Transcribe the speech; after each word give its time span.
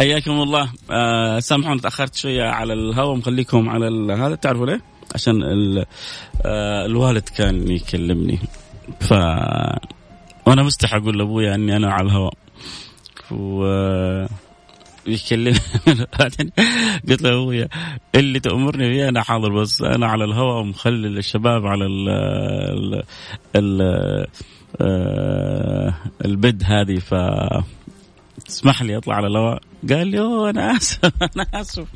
حياكم 0.00 0.30
الله. 0.30 0.72
آه 0.90 1.40
سامحوني 1.40 1.80
تأخرت 1.80 2.14
شوية 2.14 2.42
على 2.42 2.72
الهواء 2.72 3.16
مخليكم 3.16 3.68
على 3.68 4.12
هذا 4.12 4.34
تعرفوا 4.34 4.66
ليه؟ 4.66 4.80
عشان 5.14 5.42
آه 6.44 6.86
الوالد 6.86 7.28
كان 7.28 7.70
يكلمني. 7.70 8.38
ف 9.00 9.12
وأنا 10.46 10.62
مستحي 10.62 10.96
أقول 10.96 11.18
لابويا 11.18 11.54
إني 11.54 11.76
أنا 11.76 11.92
على 11.92 12.06
الهواء. 12.06 12.34
و 13.30 13.64
بعدين 16.18 16.50
قلت 17.08 17.22
له 17.22 17.32
ابويا 17.32 17.68
اللي 18.14 18.40
تأمرني 18.40 18.92
فيه 18.92 19.08
أنا 19.08 19.22
حاضر 19.22 19.52
بس 19.52 19.82
أنا 19.82 20.06
على 20.06 20.24
الهواء 20.24 20.60
ومخلي 20.60 21.08
الشباب 21.08 21.66
على 21.66 21.86
ال 21.86 22.08
ال 22.08 23.02
ال 23.56 24.26
آه، 24.80 25.94
البد 26.24 26.62
هذه. 26.66 26.98
ف 26.98 27.14
تسمح 28.50 28.82
لي 28.82 28.96
اطلع 28.96 29.14
على 29.14 29.26
الهواء. 29.26 29.60
قال 29.90 30.08
لي 30.08 30.20
أوه 30.20 30.50
أنا 30.50 30.76
آسف 30.76 31.00
أنا 31.36 31.46
آسف. 31.54 31.88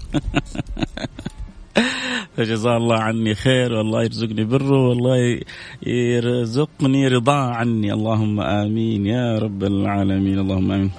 فجزاه 2.36 2.76
الله 2.76 2.98
عني 2.98 3.34
خير 3.34 3.72
والله 3.72 4.02
يرزقني 4.02 4.44
بره 4.44 4.88
والله 4.88 5.40
يرزقني 5.86 7.08
رضا 7.08 7.36
عني. 7.36 7.92
اللهم 7.92 8.40
آمين 8.40 9.06
يا 9.06 9.38
رب 9.38 9.64
العالمين 9.64 10.38
اللهم 10.38 10.72
آمين. 10.72 10.90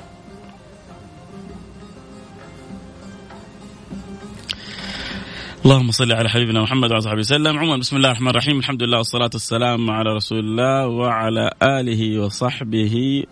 اللهم 5.66 5.92
صل 5.92 6.12
على 6.12 6.30
حبيبنا 6.30 6.62
محمد 6.62 6.90
وعلى 6.90 7.02
صحبه 7.02 7.20
وسلم. 7.20 7.58
عموما 7.58 7.78
بسم 7.78 7.96
الله 7.96 8.10
الرحمن 8.10 8.28
الرحيم. 8.28 8.60
الحمد 8.60 8.84
لله 8.84 8.98
والصلاة 8.98 9.30
والسلام 9.34 9.92
على 9.92 10.14
رسول 10.14 10.40
الله 10.40 10.88
وعلى 10.88 11.52
آله 11.64 12.20
وصحبه 12.20 13.24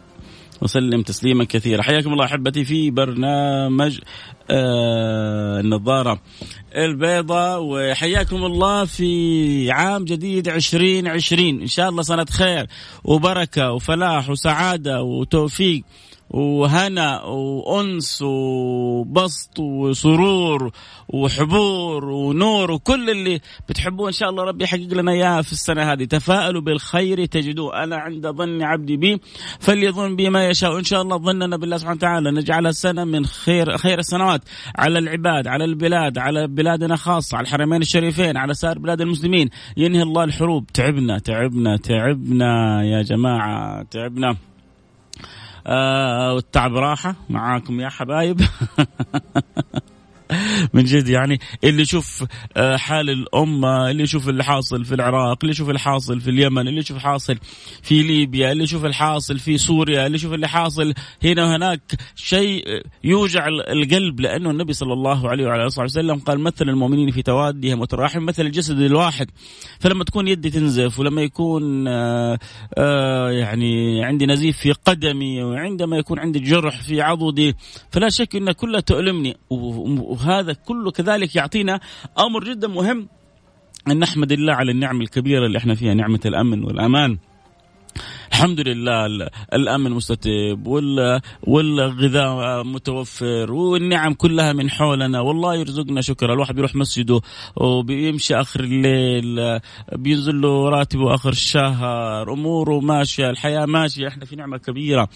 وسلم 0.63 1.01
تسليما 1.01 1.43
كثيرا. 1.43 1.81
حياكم 1.81 2.13
الله 2.13 2.25
أحبتي 2.25 2.65
في 2.65 2.91
برنامج 2.91 3.99
آه 4.49 5.59
النظارة 5.59 6.21
البيضاء 6.75 7.63
وحياكم 7.63 8.45
الله 8.45 8.85
في 8.85 9.71
عام 9.71 10.05
جديد 10.05 10.49
عشرين 10.49 11.07
عشرين. 11.07 11.61
إن 11.61 11.67
شاء 11.67 11.89
الله 11.89 12.01
سنة 12.01 12.25
خير 12.25 12.67
وبركة 13.03 13.71
وفلاح 13.71 14.29
وسعادة 14.29 15.01
وتوفيق. 15.01 15.83
وهنا 16.29 17.23
وأنس 17.23 18.21
وبسط 18.21 19.59
وسرور 19.59 20.71
وحبور 21.09 22.05
ونور 22.05 22.71
وكل 22.71 23.09
اللي 23.09 23.39
بتحبوه 23.69 24.07
إن 24.07 24.11
شاء 24.11 24.29
الله 24.29 24.43
ربي 24.43 24.63
يحقق 24.63 24.93
لنا 24.93 25.11
اياها 25.11 25.41
في 25.41 25.51
السنة 25.51 25.93
هذه. 25.93 26.03
تفاءلوا 26.03 26.61
بالخير 26.61 27.25
تجدوه. 27.25 27.83
أنا 27.83 27.95
عند 27.95 28.27
ظن 28.27 28.61
عبدي 28.63 28.97
بي 28.97 29.21
فليظن 29.59 30.15
بي 30.15 30.29
ما 30.29 30.47
يشاء. 30.49 30.79
إن 30.79 30.83
شاء 30.83 31.01
الله 31.01 31.17
ظننا 31.17 31.57
بالله 31.57 31.77
سبحانه 31.77 31.97
وتعالى 31.97 32.31
نجعلها 32.31 32.71
سنه 32.71 33.03
من 33.03 33.25
خير 33.25 33.77
خير 33.77 33.99
السنوات 33.99 34.41
على 34.75 34.99
العباد 34.99 35.47
على 35.47 35.65
البلاد 35.65 36.17
على 36.17 36.47
بلادنا 36.47 36.95
خاصة 36.95 37.37
على 37.37 37.43
الحرمين 37.45 37.81
الشريفين 37.81 38.37
على 38.37 38.53
سائر 38.53 38.79
بلاد 38.79 39.01
المسلمين. 39.01 39.49
ينهي 39.77 40.01
الله 40.01 40.23
الحروب. 40.23 40.65
تعبنا 40.73 41.19
تعبنا 41.19 41.77
تعبنا 41.77 42.83
يا 42.83 43.01
جماعة 43.01 43.83
تعبنا. 43.83 44.52
والتعب 46.33 46.75
راحة. 46.75 47.15
معاكم 47.29 47.79
يا 47.79 47.89
حبايب. 47.89 48.41
من 50.73 50.83
جد 50.83 51.09
يعني 51.09 51.39
اللي 51.63 51.81
يشوف 51.81 52.23
آه، 52.57 52.77
حال 52.77 53.09
الأمة 53.09 53.91
اللي 53.91 54.03
يشوف 54.03 54.29
اللي 54.29 54.43
حاصل 54.43 54.85
في 54.85 54.95
العراق 54.95 55.37
اللي 55.41 55.51
يشوف 55.51 55.67
اللي 55.69 55.79
حاصل 55.79 56.21
في 56.21 56.29
اليمن 56.29 56.67
اللي 56.67 56.79
يشوف 56.79 56.97
حاصل 56.97 57.37
في 57.83 58.03
ليبيا 58.03 58.51
اللي 58.51 58.63
يشوف 58.63 58.85
الحاصل 58.85 59.39
في 59.39 59.57
سوريا 59.57 60.05
اللي 60.05 60.15
يشوف 60.15 60.33
اللي 60.33 60.47
حاصل 60.47 60.93
هنا 61.23 61.45
وهناك 61.45 61.81
شيء 62.15 62.83
يوجع 63.03 63.47
القلب 63.47 64.19
لأنه 64.19 64.51
النبي 64.51 64.73
صلى 64.73 64.93
الله 64.93 65.29
عليه 65.29 65.45
وعلى 65.45 65.63
آله 65.63 65.83
وسلم 65.83 66.19
قال 66.19 66.39
مثل 66.39 66.69
المؤمنين 66.69 67.11
في 67.11 67.21
توادهم 67.21 67.81
وتراحم 67.81 68.25
مثل 68.25 68.45
الجسد 68.45 68.79
الواحد. 68.79 69.29
فلما 69.79 70.03
تكون 70.03 70.27
يدي 70.27 70.49
تنزف 70.49 70.99
ولما 70.99 71.21
يكون 71.21 71.87
آه، 71.87 72.39
آآ 72.77 73.31
يعني 73.31 74.03
عندي 74.05 74.25
نزيف 74.25 74.57
في 74.57 74.71
قدمي 74.71 75.43
وعندما 75.43 75.97
يكون 75.97 76.19
عندي 76.19 76.39
جرح 76.39 76.81
في 76.81 77.01
عضدي 77.01 77.55
فلا 77.91 78.09
شك 78.09 78.35
أن 78.35 78.51
كلها 78.51 78.79
تؤلمني. 78.79 79.37
وهذا 80.23 80.53
كله 80.53 80.91
كذلك 80.91 81.35
يعطينا 81.35 81.79
أمر 82.19 82.43
جدا 82.43 82.67
مهم. 82.67 83.07
أن 83.87 83.99
نحمد 83.99 84.31
الله 84.31 84.53
على 84.53 84.71
النعم 84.71 85.01
الكبيرة 85.01 85.45
اللي 85.45 85.57
إحنا 85.57 85.75
فيها 85.75 85.93
نعمة 85.93 86.19
الأمن 86.25 86.63
والأمان. 86.63 87.17
الحمد 88.33 88.59
لله 88.59 89.05
الأمن 89.53 89.91
مستتب 89.91 90.67
والغذاء 91.43 92.63
متوفر 92.63 93.51
والنعم 93.51 94.13
كلها 94.13 94.53
من 94.53 94.69
حولنا. 94.69 95.19
والله 95.19 95.55
يرزقنا 95.55 96.01
شكرا. 96.01 96.33
الواحد 96.33 96.55
بيروح 96.55 96.75
مسجده 96.75 97.21
وبيمشي 97.55 98.35
آخر 98.35 98.59
الليل 98.59 99.59
بينزل 99.95 100.41
له 100.41 100.69
راتبه 100.69 101.15
آخر 101.15 101.29
الشهر 101.29 102.33
أموره 102.33 102.79
ماشية 102.79 103.29
الحياة 103.29 103.65
ماشية. 103.65 104.07
إحنا 104.07 104.25
في 104.25 104.35
نعمة 104.35 104.57
كبيرة. 104.57 105.09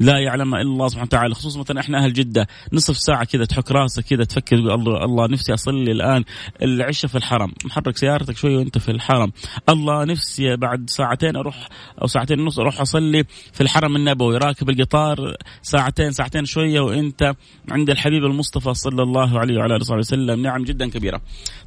لا 0.00 0.18
يعلمها 0.18 0.60
إلا 0.60 0.70
الله 0.70 0.88
سبحانه 0.88 1.06
وتعالى. 1.06 1.34
خصوصا 1.34 1.60
مثلا 1.60 1.80
إحنا 1.80 2.04
أهل 2.04 2.12
جدة. 2.12 2.46
نصف 2.72 2.96
ساعة 2.96 3.24
كذا 3.24 3.44
تحك 3.44 3.72
راسك 3.72 4.04
كذا 4.04 4.24
تفكر 4.24 4.56
الله 4.56 5.04
الله 5.04 5.26
نفسي 5.26 5.54
أصلي 5.54 5.92
الآن 5.92 6.24
العشاء 6.62 7.10
في 7.10 7.18
الحرم. 7.18 7.52
محرك 7.64 7.96
سيارتك 7.96 8.36
شوية 8.36 8.56
وأنت 8.56 8.78
في 8.78 8.90
الحرم. 8.90 9.32
الله 9.68 10.04
نفسي 10.04 10.56
بعد 10.56 10.90
ساعتين 10.90 11.36
أروح 11.36 11.68
أو 12.02 12.06
ساعتين 12.06 12.40
ونص 12.40 12.63
أروح 12.64 12.80
أصلي 12.80 13.24
في 13.52 13.60
الحرم 13.60 13.96
النبوي 13.96 14.36
راكب 14.36 14.70
القطار 14.70 15.36
ساعتين 15.62 16.10
ساعتين 16.10 16.44
شوية 16.44 16.80
وأنت 16.80 17.34
عند 17.70 17.90
الحبيب 17.90 18.24
المصطفى 18.24 18.74
صلى 18.74 19.02
الله 19.02 19.38
عليه 19.38 19.58
وعلى 19.58 19.74
آله 19.74 19.80
وصحبه 19.80 19.98
وسلم 19.98 20.42
نعم 20.42 20.64
جدا 20.64 20.90
كبيره. 20.90 21.20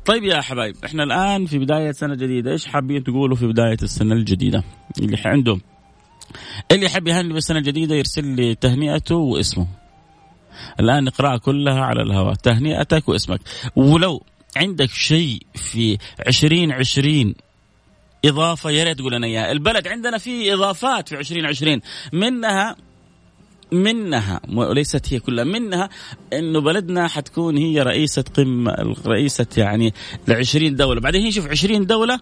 طيب 0.06 0.24
يا 0.24 0.42
حبايب 0.42 0.76
إحنا 0.86 1.04
الآن 1.04 1.46
في 1.46 1.60
بداية 1.60 1.92
سنة 1.92 2.16
جديدة 2.16 2.52
إيش 2.52 2.66
حابين 2.66 3.04
تقولوا 3.04 3.36
في 3.36 3.48
بداية 3.48 3.78
السنة 3.84 4.16
الجديدة؟ 4.16 4.64
اللي 5.00 5.18
عنده 5.26 5.60
اللي 6.72 6.86
يحب 6.86 7.08
يهني 7.08 7.34
بالسنة 7.34 7.60
الجديدة 7.60 7.96
يرسل 7.96 8.26
لي 8.26 8.56
تهنئته 8.56 9.16
واسمه. 9.16 9.68
الآن 10.80 11.04
نقراها 11.04 11.38
كلها 11.38 11.82
على 11.82 12.02
الهواء 12.02 12.34
تهنئتك 12.34 13.10
واسمك 13.10 13.40
ولو 13.76 14.24
عندك 14.58 14.90
شيء 14.90 15.42
في 15.56 15.98
عشرين 16.28 16.72
عشرين 16.72 17.36
إضافة 18.30 18.70
يا 18.70 18.84
ريت 18.84 18.98
تقول 18.98 19.14
لنا 19.14 19.28
إياها. 19.28 19.52
البلد 19.52 19.88
عندنا 19.88 20.18
فيه 20.18 20.54
إضافات 20.54 21.10
في 21.10 21.16
عشرين 21.16 21.46
عشرين. 21.46 21.82
منها 22.14 22.76
منها 23.72 24.42
وليست 24.50 25.14
هي 25.14 25.20
كلها 25.20 25.44
منها 25.44 25.90
إنه 26.34 26.62
بلدنا 26.62 27.08
حتكون 27.08 27.58
هي 27.58 27.82
رئيسة 27.82 28.22
قمه 28.22 28.96
رئيسة 29.06 29.48
يعني 29.58 29.94
ل 30.28 30.34
20 30.34 30.76
دولة. 30.76 31.02
بعدين 31.02 31.22
هي 31.22 31.32
شوف 31.32 31.48
20 31.48 31.86
دولة 31.86 32.20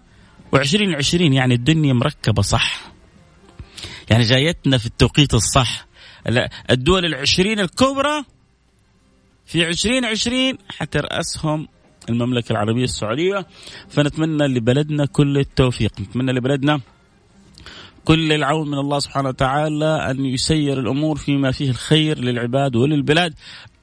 و20 0.56 0.94
20 0.96 1.32
يعني 1.32 1.54
الدنيا 1.54 1.92
مركبة 1.92 2.42
صح. 2.42 2.92
يعني 4.10 4.24
جايتنا 4.24 4.78
في 4.78 4.86
التوقيت 4.86 5.34
الصح. 5.34 5.86
الدول 6.70 7.04
العشرين 7.04 7.60
الكبرى 7.60 8.24
في 9.46 9.64
عشرين 9.64 10.04
عشرين 10.04 10.58
حترأسهم 10.68 11.68
المملكة 12.10 12.52
العربية 12.52 12.84
السعودية 12.84 13.46
فنتمنى 13.88 14.46
لبلدنا 14.46 15.06
كل 15.06 15.38
التوفيق 15.38 16.00
نتمنى 16.00 16.32
لبلدنا 16.32 16.80
كل 18.04 18.32
العون 18.32 18.68
من 18.68 18.78
الله 18.78 18.98
سبحانه 18.98 19.28
وتعالى 19.28 20.10
أن 20.10 20.24
يسير 20.24 20.80
الأمور 20.80 21.16
فيما 21.16 21.50
فيه 21.50 21.70
الخير 21.70 22.18
للعباد 22.18 22.76
وللبلاد 22.76 23.34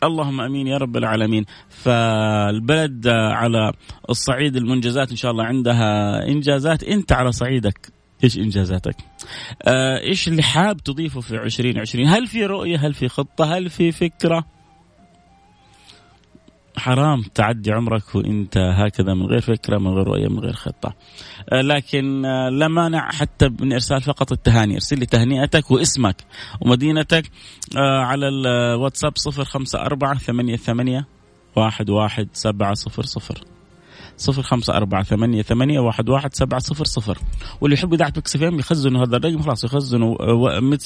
اللهم 0.03 0.41
آمين 0.41 0.67
يا 0.67 0.77
رب 0.77 0.97
العالمين 0.97 1.45
فالبلد 1.69 3.07
على 3.07 3.73
الصعيد 4.09 4.55
المنجزات 4.55 5.11
إن 5.11 5.15
شاء 5.15 5.31
الله 5.31 5.43
عندها 5.43 6.17
إنجازات 6.27 6.83
أنت 6.83 7.11
على 7.11 7.31
صعيدك 7.31 7.91
إيش 8.23 8.37
إنجازاتك؟ 8.37 8.95
آه 9.63 9.99
إيش 9.99 10.27
اللي 10.27 10.43
حاب 10.43 10.77
تضيفه 10.77 11.21
في 11.21 11.35
2020 11.35 12.07
هل 12.07 12.27
في 12.27 12.45
رؤية؟ 12.45 12.77
هل 12.77 12.93
في 12.93 13.07
خطة؟ 13.07 13.57
هل 13.57 13.69
في 13.69 13.91
فكرة؟ 13.91 14.45
حرام 16.77 17.21
تعدي 17.21 17.71
عمرك 17.71 18.15
وانت 18.15 18.57
هكذا 18.57 19.13
من 19.13 19.25
غير 19.25 19.41
فكرة 19.41 19.77
من 19.77 19.87
غير 19.87 20.07
رؤية 20.07 20.27
من 20.27 20.39
غير 20.39 20.53
خطة. 20.53 20.95
آه، 21.53 21.61
لكن 21.61 22.25
آه، 22.25 22.49
لا 22.49 22.67
مانع 22.67 23.11
حتى 23.11 23.49
من 23.59 23.73
إرسال 23.73 24.01
فقط 24.01 24.31
التهاني. 24.31 24.73
ارسل 24.73 24.99
لي 24.99 25.05
تهنئتك 25.05 25.71
واسمك 25.71 26.15
ومدينتك 26.61 27.31
آه، 27.77 28.03
على 28.03 28.27
الواتساب 28.27 29.17
صفر 29.17 29.45
خمسة 29.45 29.79
أربعة 29.79 30.17
ثمانية 30.17 30.55
ثمانية 30.55 31.07
واحد 31.55 31.89
واحد 31.89 32.27
سبعة 32.33 32.73
صفر 32.73 33.03
صفر. 33.03 33.52
صفر 34.17 34.41
خمسة 34.41 34.77
أربعة 34.77 35.03
ثمانية 35.03 35.41
ثمانية 35.41 35.79
واحد 35.79 36.09
واحد 36.09 36.33
سبعة 36.33 36.59
صفر 36.59 36.85
صفر. 36.85 37.17
واللي 37.61 37.73
يحب 37.73 37.93
إذاعة 37.93 38.13
Mix 38.17 38.35
FM 38.35 38.59
يخزنوا 38.59 39.05
هذا 39.05 39.17
الرقم 39.17 39.41
خلاص 39.41 39.63
يخزنوا 39.63 40.15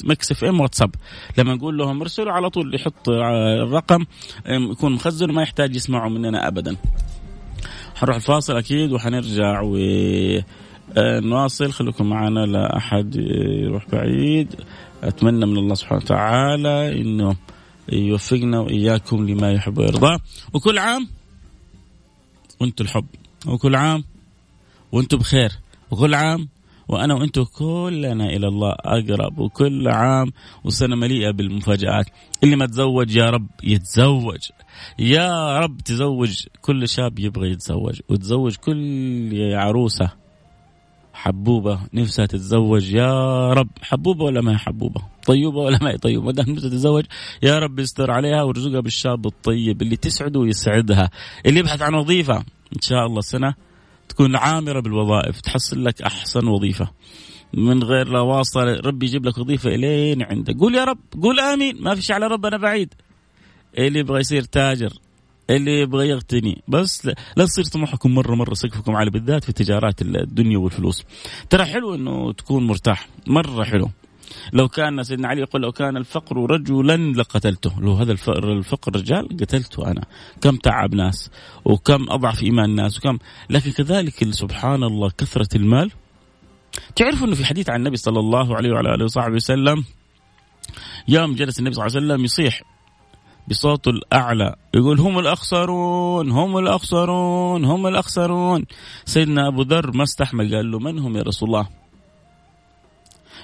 Mix 0.03 0.31
FM 0.31 0.59
واتساب. 0.59 0.91
لما 1.37 1.55
نقول 1.55 1.77
لهم 1.77 2.01
ارسلوا 2.01 2.31
على 2.31 2.49
طول 2.49 2.75
يحط 2.75 3.09
الرقم 3.09 4.05
يكون 4.47 4.91
مخزن 4.91 5.29
وما 5.29 5.41
يحتاج 5.41 5.75
يسمعوا 5.75 6.09
مننا 6.09 6.47
أبدا. 6.47 6.75
حنروح 7.95 8.15
الفاصل 8.15 8.57
أكيد 8.57 8.91
وحنرجع 8.91 9.61
و 9.61 9.77
آه، 10.97 11.19
نواصل. 11.19 11.71
خليكم 11.71 12.09
معنا 12.09 12.45
لا 12.45 12.77
أحد 12.77 13.15
يروح 13.65 13.85
بعيد. 13.91 14.55
أتمنى 15.03 15.45
من 15.45 15.57
الله 15.57 15.75
سبحانه 15.75 16.01
وتعالى 16.03 17.01
إنه 17.01 17.35
يوفقنا 17.91 18.59
وإياكم 18.59 19.29
لما 19.29 19.51
يحب 19.51 19.77
ويرضى. 19.77 20.17
وكل 20.53 20.77
عام 20.77 21.07
وأنتم 22.59 22.85
الحب 22.85 23.05
وكل 23.45 23.75
عام 23.75 24.03
وأنتم 24.91 25.17
بخير 25.17 25.51
وكل 25.91 26.15
عام 26.15 26.49
وأنا 26.87 27.13
وأنتم 27.13 27.43
كلنا 27.43 28.25
إلى 28.25 28.47
الله 28.47 28.75
أقرب 28.79 29.39
وكل 29.39 29.87
عام 29.87 30.31
وسنة 30.63 30.95
مليئة 30.95 31.31
بالمفاجآت. 31.31 32.05
اللي 32.43 32.55
ما 32.55 32.65
تزوج 32.65 33.15
يا 33.15 33.29
رب 33.29 33.47
يتزوج. 33.63 34.39
يا 34.99 35.59
رب 35.59 35.77
تزوج 35.77 36.43
كل 36.61 36.89
شاب 36.89 37.19
يبغى 37.19 37.51
يتزوج 37.51 37.99
وتزوج 38.09 38.55
كل 38.55 39.53
عروسة. 39.53 40.11
حبوبة 41.17 41.79
نفسها 41.93 42.25
تتزوج 42.25 42.93
يا 42.93 43.53
رب 43.53 43.69
حبوبة 43.81 44.25
ولا 44.25 44.41
ما 44.41 44.51
هي 44.51 44.57
حبوبة؟ 44.57 45.01
طيوبه 45.25 45.57
ولا 45.57 45.79
ما 45.81 45.91
هي 45.91 45.97
طيوبه 45.97 46.25
ما 46.25 46.31
دام 46.31 46.49
نفسها 46.49 46.69
تتزوج 46.69 47.03
يا 47.43 47.59
رب 47.59 47.79
يستر 47.79 48.11
عليها 48.11 48.43
ويرزقها 48.43 48.79
بالشاب 48.79 49.25
الطيب 49.25 49.81
اللي 49.81 49.95
تسعده 49.95 50.39
ويسعدها 50.39 51.09
اللي 51.45 51.59
يبحث 51.59 51.81
عن 51.81 51.93
وظيفة. 51.93 52.37
إن 52.75 52.81
شاء 52.81 53.05
الله 53.05 53.21
سنة 53.21 53.53
تكون 54.09 54.35
عامرة 54.35 54.79
بالوظائف 54.79 55.41
تحصل 55.41 55.85
لك 55.85 56.01
أحسن 56.01 56.47
وظيفة. 56.47 56.91
من 57.53 57.83
غير 57.83 58.07
لا 58.07 58.19
واسطه 58.19 58.61
ربي 58.63 59.05
يجيب 59.05 59.25
لك 59.25 59.37
وظيفة 59.37 59.69
إلين 59.69 60.23
عندك. 60.23 60.55
قول 60.57 60.75
يا 60.75 60.83
رب 60.83 60.99
قول 61.21 61.39
آمين. 61.39 61.83
ما 61.83 61.95
فيش 61.95 62.11
على 62.11 62.27
ربنا 62.27 62.57
بعيد. 62.57 62.93
اللي 63.77 63.99
يبغى 63.99 64.19
يصير 64.19 64.43
تاجر 64.43 64.93
اللي 65.49 65.79
يبغى 65.79 66.09
يغتني. 66.09 66.63
بس 66.67 67.05
لا 67.35 67.45
تصير 67.45 67.65
طموحكم 67.65 68.15
مره 68.15 68.35
مرة 68.35 68.53
سقفكم 68.53 68.95
عالي 68.95 69.11
بالذات 69.11 69.43
في 69.43 69.53
تجارات 69.53 70.01
الدنيا 70.01 70.57
والفلوس. 70.57 71.03
ترى 71.49 71.65
حلو 71.65 71.95
إنه 71.95 72.33
تكون 72.33 72.67
مرتاح. 72.67 73.09
مرة 73.27 73.63
حلو. 73.63 73.89
لو 74.53 74.67
كان 74.67 75.03
سيدنا 75.03 75.27
علي 75.27 75.41
يقول 75.41 75.61
لو 75.61 75.71
كان 75.71 75.97
الفقر 75.97 76.37
رجلا 76.51 76.97
لقتلته. 76.97 77.79
لو 77.79 77.93
هذا 77.93 78.11
الفقر, 78.11 78.53
الفقر 78.53 78.95
رجال 78.95 79.27
قتلته 79.27 79.91
أنا. 79.91 80.05
كم 80.41 80.55
تعب 80.55 80.95
ناس 80.95 81.31
وكم 81.65 82.05
أضعف 82.09 82.43
إيمان 82.43 82.75
ناس 82.75 82.97
وكم 82.97 83.17
لكن 83.49 83.71
كذلك 83.71 84.31
سبحان 84.31 84.83
الله 84.83 85.09
كثرة 85.17 85.57
المال. 85.57 85.91
تعرفوا 86.95 87.27
إنه 87.27 87.35
في 87.35 87.45
حديث 87.45 87.69
عن 87.69 87.79
النبي 87.79 87.97
صلى 87.97 88.19
الله 88.19 88.55
عليه 88.55 88.71
وعلى 88.71 88.95
آله 88.95 89.03
وصحبه 89.05 89.35
وسلم 89.35 89.83
يوم 91.07 91.35
جلس 91.35 91.59
النبي 91.59 91.75
صلى 91.75 91.85
الله 91.85 91.97
عليه 91.97 92.07
وسلم 92.07 92.25
يصيح 92.25 92.61
بصوته 93.47 93.89
الأعلى. 93.89 94.55
يقول 94.73 94.99
هم 94.99 95.19
الأخسرون 95.19 96.31
هم 96.31 96.57
الأخسرون 96.57 97.65
هم 97.65 97.87
الأخسرون. 97.87 98.65
سيدنا 99.05 99.47
أبو 99.47 99.61
ذر 99.61 99.91
ما 99.91 100.03
استحمل 100.03 100.55
قال 100.55 100.71
له 100.71 100.79
من 100.79 100.99
هم 100.99 101.17
يا 101.17 101.23
رسول 101.23 101.49
الله؟ 101.49 101.67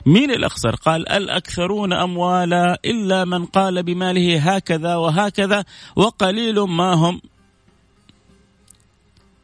مين 0.06 0.32
الأخسر؟ 0.32 0.76
قال 0.76 1.10
الأكثرون 1.10 1.94
أموالا 1.94 2.80
إلا 2.86 3.26
من 3.26 3.46
قال 3.46 3.84
بماله 3.84 4.56
هكذا 4.56 4.96
وهكذا 4.96 5.64
وقليل 5.96 6.60
ما 6.60 6.94
هم. 6.94 7.22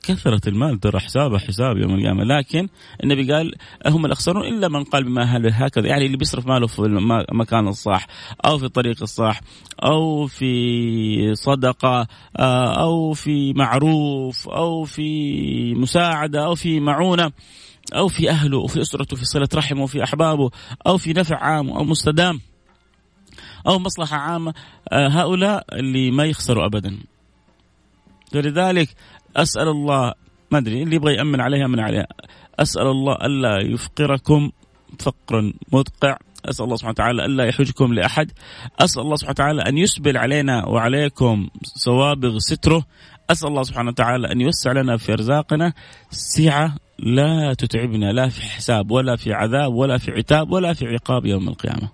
كثرة 0.03 0.49
المال 0.49 0.79
ترى 0.79 0.99
حسابه 0.99 1.37
حساب 1.37 1.77
يوم 1.77 1.95
القيامة. 1.95 2.23
لكن 2.23 2.67
النبي 3.03 3.33
قال 3.33 3.55
هم 3.85 4.05
الأخسرون 4.05 4.45
إلا 4.45 4.67
من 4.67 4.83
قال 4.83 5.03
بما 5.03 5.37
هكذا. 5.67 5.87
يعني 5.87 6.05
اللي 6.05 6.17
بيصرف 6.17 6.47
ماله 6.47 6.67
في 6.67 6.79
المكان 7.31 7.67
الصح 7.67 8.07
أو 8.45 8.57
في 8.57 8.65
الطريق 8.65 9.01
الصح 9.01 9.41
أو 9.83 10.27
في 10.27 11.35
صدقة 11.35 12.07
آه، 12.37 12.81
أو 12.81 13.13
في 13.13 13.53
معروف 13.53 14.49
أو 14.49 14.83
في 14.83 15.73
مساعدة 15.73 16.45
أو 16.45 16.55
في 16.55 16.79
معونة 16.79 17.31
أو 17.95 18.07
في 18.07 18.29
أهله 18.29 18.57
وفي 18.57 18.81
أسرته 18.81 19.15
في 19.15 19.25
صلة 19.25 19.49
رحمه 19.55 19.83
وفي 19.83 20.03
أحبابه 20.03 20.49
أو 20.87 20.97
في 20.97 21.13
نفع 21.13 21.37
عام 21.37 21.69
أو 21.69 21.83
مستدام 21.83 22.39
أو 23.67 23.79
مصلحة 23.79 24.17
عامة. 24.17 24.53
آه، 24.91 25.07
هؤلاء 25.07 25.65
اللي 25.73 26.11
ما 26.11 26.25
يخسروا 26.25 26.65
أبدا. 26.65 26.97
فلذلك 28.31 28.89
أسأل 29.39 29.67
الله 29.67 30.13
ما 30.51 30.57
أدري 30.57 30.83
اللي 30.83 30.95
يبغى 30.95 31.13
يأمن 31.13 31.41
عليها 31.41 31.67
من 31.67 31.79
عليها. 31.79 32.07
أسأل 32.59 32.87
الله 32.87 33.13
ألا 33.13 33.61
يفقركم 33.61 34.51
فقرا 34.99 35.53
مدقع. 35.73 36.17
أسأل 36.45 36.65
الله 36.65 36.75
سبحانه 36.75 36.91
وتعالى 36.91 37.25
ألا 37.25 37.45
يحوجكم 37.45 37.93
لأحد. 37.93 38.31
أسأل 38.79 39.01
الله 39.01 39.15
سبحانه 39.15 39.31
وتعالى 39.31 39.61
أن 39.61 39.77
يسبل 39.77 40.17
علينا 40.17 40.65
وعليكم 40.65 41.49
سوابغ 41.63 42.37
ستره. 42.37 42.85
أسأل 43.29 43.47
الله 43.47 43.63
سبحانه 43.63 43.89
وتعالى 43.89 44.31
أن 44.31 44.41
يوسع 44.41 44.71
لنا 44.71 44.97
في 44.97 45.13
أرزاقنا. 45.13 45.73
سعة 46.11 46.75
لا 46.99 47.53
تتعبنا 47.53 48.11
لا 48.11 48.29
في 48.29 48.41
حساب 48.41 48.91
ولا 48.91 49.15
في 49.15 49.33
عذاب 49.33 49.73
ولا 49.73 49.97
في 49.97 50.11
عتاب 50.11 50.51
ولا 50.51 50.73
في 50.73 50.85
عقاب 50.85 51.25
يوم 51.25 51.49
القيامة. 51.49 51.89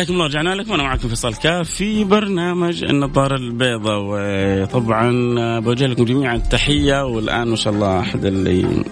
حياكم 0.00 0.14
الله 0.14 0.26
رجعنا 0.26 0.54
لكم. 0.54 0.70
وأنا 0.70 0.82
معكم 0.82 1.08
فيصل 1.08 1.34
كاف 1.34 1.70
في 1.70 2.04
برنامج 2.04 2.84
النظارة 2.84 3.36
البيضاء 3.36 4.00
وطبعا 4.02 5.10
بوجه 5.60 5.86
لكم 5.86 6.04
جميعا 6.04 6.36
التحية 6.36 7.04
والآن 7.04 7.48
ما 7.48 7.56
شاء 7.56 7.72
الله 7.72 8.00
أحد 8.00 8.24
اللي 8.24 8.84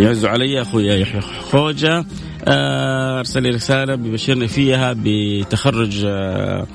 يعز 0.00 0.24
علي 0.24 0.62
أخوي 0.62 0.86
يحيى 0.86 1.20
خوجة. 1.20 2.04
آه، 2.44 3.18
أرسل 3.18 3.42
لي 3.42 3.50
رسالة 3.50 3.94
ببشرني 3.94 4.48
فيها 4.48 4.94
بتخرج 4.98 6.02
آه، 6.06 6.66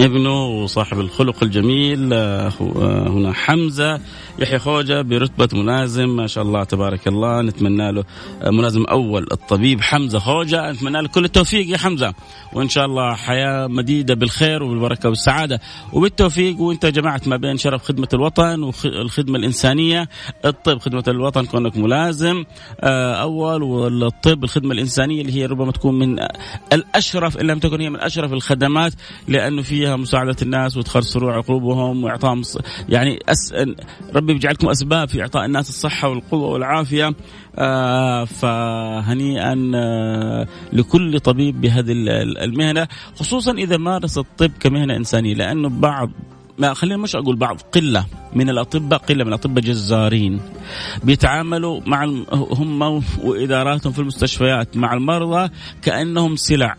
ابنه 0.00 0.46
وصاحب 0.46 1.00
الخلق 1.00 1.42
الجميل 1.42 2.12
آه، 2.12 2.52
هنا 3.08 3.32
حمزة. 3.32 4.00
يحيى 4.38 4.58
خوجة 4.58 5.02
برتبة 5.02 5.62
ملازم 5.62 6.16
ما 6.16 6.26
شاء 6.26 6.44
الله 6.44 6.64
تبارك 6.64 7.08
الله. 7.08 7.42
نتمنى 7.42 7.92
له 7.92 8.04
ملازم 8.46 8.84
أول 8.84 9.26
الطبيب 9.32 9.80
حمزة 9.80 10.18
خوجة. 10.18 10.72
نتمنى 10.72 11.02
له 11.02 11.08
كل 11.08 11.24
التوفيق 11.24 11.66
يا 11.70 11.76
حمزة. 11.76 12.14
وإن 12.52 12.68
شاء 12.68 12.86
الله 12.86 13.14
حياة 13.14 13.66
مديدة 13.66 14.14
بالخير 14.14 14.62
والبركة 14.62 15.08
والسعادة. 15.08 15.60
وبالتوفيق 15.92 16.60
وأنت 16.60 16.86
جمعت 16.86 17.28
ما 17.28 17.36
بين 17.36 17.56
شرف 17.56 17.82
خدمة 17.82 18.08
الوطن 18.14 18.62
والخدمة 18.62 19.38
الإنسانية. 19.38 20.08
الطب 20.44 20.78
خدمة 20.78 21.04
الوطن 21.08 21.46
كونك 21.46 21.76
ملازم 21.76 22.44
آه، 22.80 23.14
أول. 23.14 23.62
والطب 23.62 24.44
الخدمة 24.44 24.72
الإنسانية 24.72 25.20
اللي 25.20 25.32
هي 25.32 25.46
ربما 25.46 25.72
تكون 25.72 25.98
من 25.98 26.18
الأشرف 26.72 27.36
إن 27.36 27.46
لم 27.46 27.58
تكن 27.58 27.80
هي 27.80 27.90
من 27.90 28.00
أشرف 28.00 28.32
الخدمات 28.32 28.92
لأنه 29.28 29.62
فيها 29.62 29.96
مساعدة 29.96 30.36
الناس 30.42 30.76
وإدخال 30.76 31.04
سرور 31.04 31.32
عقوبهم 31.32 32.04
وإعطائهم 32.04 32.42
يعني 32.88 33.18
أس... 33.28 33.54
ربي 34.26 34.34
بيجعلكم 34.34 34.68
أسباب 34.68 35.08
في 35.08 35.20
إعطاء 35.20 35.44
الناس 35.44 35.68
الصحة 35.68 36.08
والقوة 36.08 36.48
والعافية. 36.48 37.14
آه 37.58 38.24
فهنيئا 38.24 39.72
آه 39.74 40.46
لكل 40.72 41.20
طبيب 41.20 41.60
بهذه 41.60 41.92
المهنة 42.44 42.88
خصوصا 43.14 43.52
إذا 43.52 43.76
مارس 43.76 44.18
الطب 44.18 44.50
كمهنة 44.60 44.96
إنسانية 44.96 45.34
لأنه 45.34 45.68
بعض 45.68 46.10
ما 46.58 46.74
خلينا 46.74 46.96
مش 46.96 47.16
أقول 47.16 47.36
بعض 47.36 47.60
قلة 47.60 48.06
من 48.34 48.50
الأطباء 48.50 48.98
قلة 48.98 49.24
من 49.24 49.28
الأطباء 49.28 49.64
جزارين 49.64 50.40
بيتعاملوا 51.04 51.80
مع 51.86 52.04
هم 52.32 53.02
وإداراتهم 53.24 53.92
في 53.92 53.98
المستشفيات 53.98 54.76
مع 54.76 54.94
المرضى 54.94 55.50
كأنهم 55.82 56.36
سلع. 56.36 56.76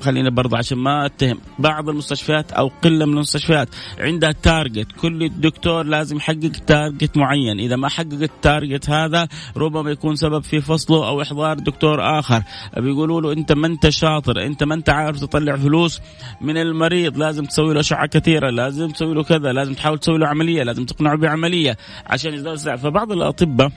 خلينا 0.00 0.30
برضه 0.30 0.58
عشان 0.58 0.78
ما 0.78 1.06
أتهم. 1.06 1.40
بعض 1.58 1.88
المستشفيات 1.88 2.52
أو 2.52 2.70
قلة 2.82 3.06
من 3.06 3.12
المستشفيات 3.12 3.68
عندها 3.98 4.32
target 4.32 4.92
كل 4.92 5.28
دكتور 5.28 5.82
لازم 5.82 6.16
يحقق 6.16 6.52
target 6.66 7.16
معين. 7.16 7.58
إذا 7.58 7.76
ما 7.76 7.88
حقق 7.88 8.22
ال 8.22 8.32
target 8.32 8.90
هذا 8.90 9.28
ربما 9.56 9.90
يكون 9.90 10.16
سبب 10.16 10.42
في 10.42 10.60
فصله 10.60 11.08
أو 11.08 11.22
إحضار 11.22 11.58
دكتور 11.58 12.18
آخر. 12.18 12.42
بيقولوا 12.76 13.20
له 13.20 13.32
أنت 13.32 13.52
ما 13.52 13.66
أنت 13.66 13.88
شاطر 13.88 14.46
أنت 14.46 14.62
ما 14.64 14.74
أنت 14.74 14.90
عارف 14.90 15.20
تطلع 15.20 15.56
فلوس 15.56 16.00
من 16.40 16.56
المريض. 16.56 17.18
لازم 17.18 17.44
تسوي 17.44 17.74
له 17.74 17.80
أشعة 17.80 18.06
كثيرة 18.06 18.50
لازم 18.50 18.90
تسوي 18.90 19.14
له 19.14 19.22
كذا 19.22 19.52
لازم 19.52 19.74
تحاول 19.74 19.98
تسوي 19.98 20.18
له 20.18 20.28
عملية 20.28 20.62
لازم 20.62 20.84
تقنعه 20.84 21.16
بعملية 21.16 21.76
عشان 22.06 22.34
يزداد 22.34 22.76
فبعض 22.76 23.12
الأطباء 23.12 23.70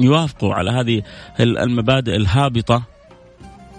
يوافقوا 0.00 0.54
على 0.54 0.70
هذه 0.70 1.02
المبادئ 1.40 2.16
الهابطة. 2.16 2.91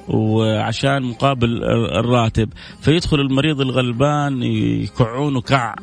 وعشان 0.08 1.04
مقابل 1.04 1.64
الراتب 2.00 2.50
فيدخل 2.82 3.20
المريض 3.20 3.62
الغلبان 3.62 4.44
يكعونه 4.44 5.42
كع. 5.42 5.76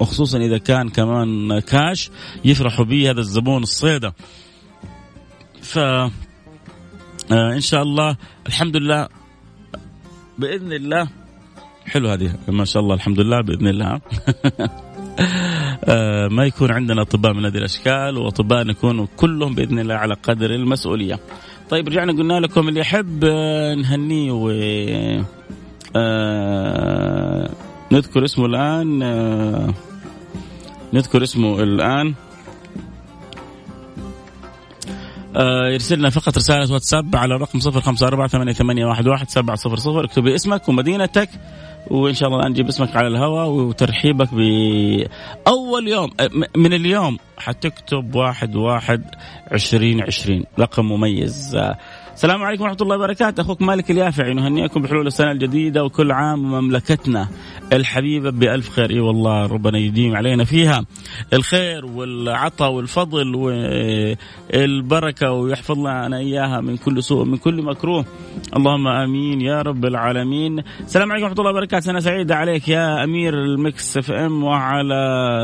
وخصوصا 0.00 0.38
إذا 0.38 0.58
كان 0.58 0.88
كمان 0.88 1.60
كاش 1.60 2.10
يفرحوا 2.44 2.84
به 2.84 3.10
هذا 3.10 3.20
الزبون 3.20 3.62
الصيدة. 3.62 4.14
ف 5.62 5.78
آه، 5.78 6.10
إن 7.30 7.60
شاء 7.60 7.82
الله 7.82 8.16
الحمد 8.46 8.76
لله 8.76 9.08
بإذن 10.38 10.72
الله 10.72 11.08
حلو 11.86 12.08
هذه 12.08 12.32
ما 12.48 12.64
شاء 12.64 12.82
الله 12.82 12.94
الحمد 12.94 13.20
لله 13.20 13.40
بإذن 13.40 13.68
الله. 13.68 14.00
ما 16.36 16.44
يكون 16.44 16.70
عندنا 16.70 17.02
أطباء 17.02 17.32
من 17.32 17.44
هذه 17.44 17.56
الأشكال 17.56 18.18
وأطباء 18.18 18.70
يكونوا 18.70 19.06
كلهم 19.16 19.54
بإذن 19.54 19.78
الله 19.78 19.94
على 19.94 20.14
قدر 20.14 20.50
المسؤولية. 20.50 21.18
طيب 21.70 21.88
رجعنا 21.88 22.12
قلنا 22.12 22.40
لكم 22.40 22.68
اللي 22.68 22.80
يحب 22.80 23.24
آه، 23.24 23.74
نهنيه 23.74 24.32
و 24.32 24.50
آه 25.96 27.50
نذكر 27.92 28.24
اسمه 28.24 28.46
الآن 28.46 29.02
آه 29.02 29.74
نذكر 30.92 31.22
اسمه 31.22 31.62
الآن 31.62 32.14
آه 35.36 35.68
يرسلنا 35.68 36.10
فقط 36.10 36.36
رسالة 36.36 36.72
واتساب 36.72 37.16
على 37.16 37.34
صفر 39.56 39.76
صفر 39.76 40.04
اكتبي 40.04 40.34
اسمك 40.34 40.68
ومدينتك 40.68 41.28
وإن 41.90 42.14
شاء 42.14 42.28
الله 42.28 42.48
نجيب 42.48 42.68
اسمك 42.68 42.96
على 42.96 43.08
الهواء 43.08 43.48
وترحيبك 43.48 44.34
بأول 44.34 45.88
يوم 45.88 46.10
آه، 46.20 46.30
من 46.56 46.72
اليوم 46.72 47.18
حتكتب 47.38 48.14
واحد 48.14 48.56
واحد 48.56 49.04
عشرين 49.52 50.02
عشرين. 50.02 50.44
رقم 50.58 50.84
مميز. 50.84 51.56
السلام 52.16 52.42
عليكم 52.42 52.62
ورحمة 52.62 52.78
الله 52.82 52.96
وبركاته. 52.96 53.40
أخوك 53.40 53.62
مالك 53.62 53.90
اليافعي 53.90 54.34
نهنئكم 54.34 54.82
بحلول 54.82 55.06
السنة 55.06 55.30
الجديدة 55.30 55.84
وكل 55.84 56.12
عام 56.12 56.38
مملكتنا 56.38 57.28
الحبيبة 57.72 58.30
بألف 58.30 58.68
خير. 58.68 58.90
إي 58.90 59.00
والله 59.00 59.46
ربنا 59.46 59.78
يديم 59.78 60.16
علينا 60.16 60.44
فيها. 60.44 60.84
الخير 61.32 61.86
والعطاء 61.86 62.72
والفضل 62.72 63.36
والبركة 64.54 65.32
ويحفظ 65.32 65.78
لنا 65.78 66.18
إياها 66.18 66.60
من 66.60 66.76
كل 66.76 67.02
سوء 67.02 67.24
من 67.24 67.36
كل 67.36 67.62
مكروه. 67.62 68.04
اللهم 68.56 68.88
آمين 68.88 69.40
يا 69.40 69.62
رب 69.62 69.84
العالمين. 69.84 70.62
السلام 70.80 71.12
عليكم 71.12 71.24
ورحمة 71.24 71.40
الله 71.40 71.50
وبركاته. 71.50 71.80
سنة 71.80 72.00
سعيدة 72.00 72.36
عليك 72.36 72.68
يا 72.68 73.04
أمير 73.04 73.34
ال 73.34 73.96
Mix 73.96 74.10
FM 74.10 74.44
وعلى 74.44 74.94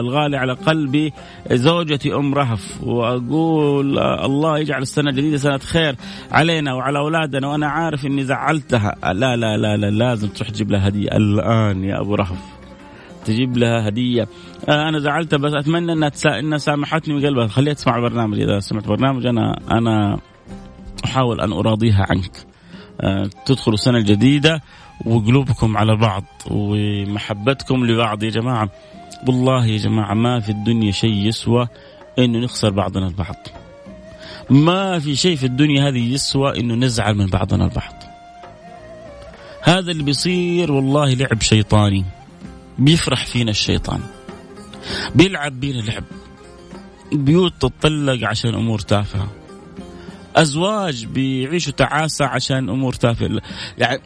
الغالي 0.01 0.37
على 0.37 0.53
قلبي 0.53 1.13
زوجتي 1.53 2.15
أم 2.15 2.35
رهف. 2.35 2.83
وأقول 2.83 3.99
الله 3.99 4.59
يجعل 4.59 4.83
السنة 4.83 5.11
الجديدة 5.11 5.37
سنة 5.37 5.59
خير 5.59 5.97
علينا. 6.31 6.62
وعلى 6.69 6.99
أولادنا 6.99 7.49
وأنا 7.49 7.67
عارف 7.67 8.07
إني 8.07 8.25
زعلتها. 8.25 8.95
لا 9.13 9.37
لا 9.37 9.57
لا, 9.57 9.77
لا 9.77 9.91
لازم 9.91 10.29
تروح 10.29 10.49
تجيب 10.49 10.71
لها 10.71 10.89
هدية. 10.89 11.09
الآن 11.09 11.85
يا 11.85 12.01
أبو 12.01 12.15
رهف. 12.15 12.39
تجيب 13.25 13.57
لها 13.57 13.89
هدية. 13.89 14.29
آه 14.69 14.89
أنا 14.89 14.99
زعلتها 14.99 15.37
بس 15.37 15.53
أتمنى 15.55 15.93
أنها 15.93 16.09
تسا... 16.09 16.39
إنها 16.39 16.59
سامحتني 16.59 17.15
من 17.15 17.27
قلبها. 17.27 17.47
خليها 17.47 17.75
تسمع 17.75 17.97
البرنامج 17.97 18.41
إذا 18.41 18.61
سمعت 18.61 18.87
برنامج. 18.87 19.27
أنا 19.27 19.59
أنا 19.71 20.19
أحاول 21.05 21.41
أن 21.41 21.53
أراضيها 21.53 22.07
عنك. 22.11 22.47
آه، 23.01 23.31
تدخلوا 23.47 23.75
السنة 23.75 23.99
الجديدة 23.99 24.63
وقلوبكم 25.07 25.77
على 25.77 25.97
بعض 25.97 26.25
ومحبتكم 26.51 27.85
لبعض 27.85 28.23
يا 28.23 28.31
جماعة. 28.31 28.69
والله 29.29 29.67
يا 29.67 29.77
جماعة 29.77 30.15
ما 30.15 30.41
في 30.41 30.49
الدنيا 30.49 30.91
شيء 30.91 31.27
يسوى 31.27 31.69
إنه 32.19 32.39
نخسر 32.39 32.71
بعضنا 32.71 33.07
البعض. 33.07 33.37
ما 34.53 34.99
في 34.99 35.17
شيء 35.17 35.37
في 35.37 35.47
الدنيا 35.47 35.89
هذه 35.89 36.13
يسوى 36.13 36.61
إنه 36.61 36.75
نزعل 36.75 37.15
من 37.15 37.27
بعضنا 37.27 37.65
البعض. 37.65 38.03
هذا 39.63 39.91
اللي 39.91 40.03
بيصير 40.03 40.73
والله 40.73 41.15
لعب 41.15 41.43
شيطاني. 41.43 42.05
بيفرح 42.79 43.27
فينا 43.27 43.51
الشيطان. 43.51 44.01
بيلعب 45.15 45.61
بينا 45.61 45.81
لعب. 45.81 46.05
بيوت 47.13 47.53
تطلق 47.61 48.29
عشان 48.29 48.55
أمور 48.55 48.79
تافهة. 48.79 49.29
أزواج 50.37 51.05
بيعيشوا 51.05 51.73
تعاسة 51.73 52.25
عشان 52.25 52.69
أمور 52.69 52.93
تافهة. 52.93 53.41
يعني 53.79 54.01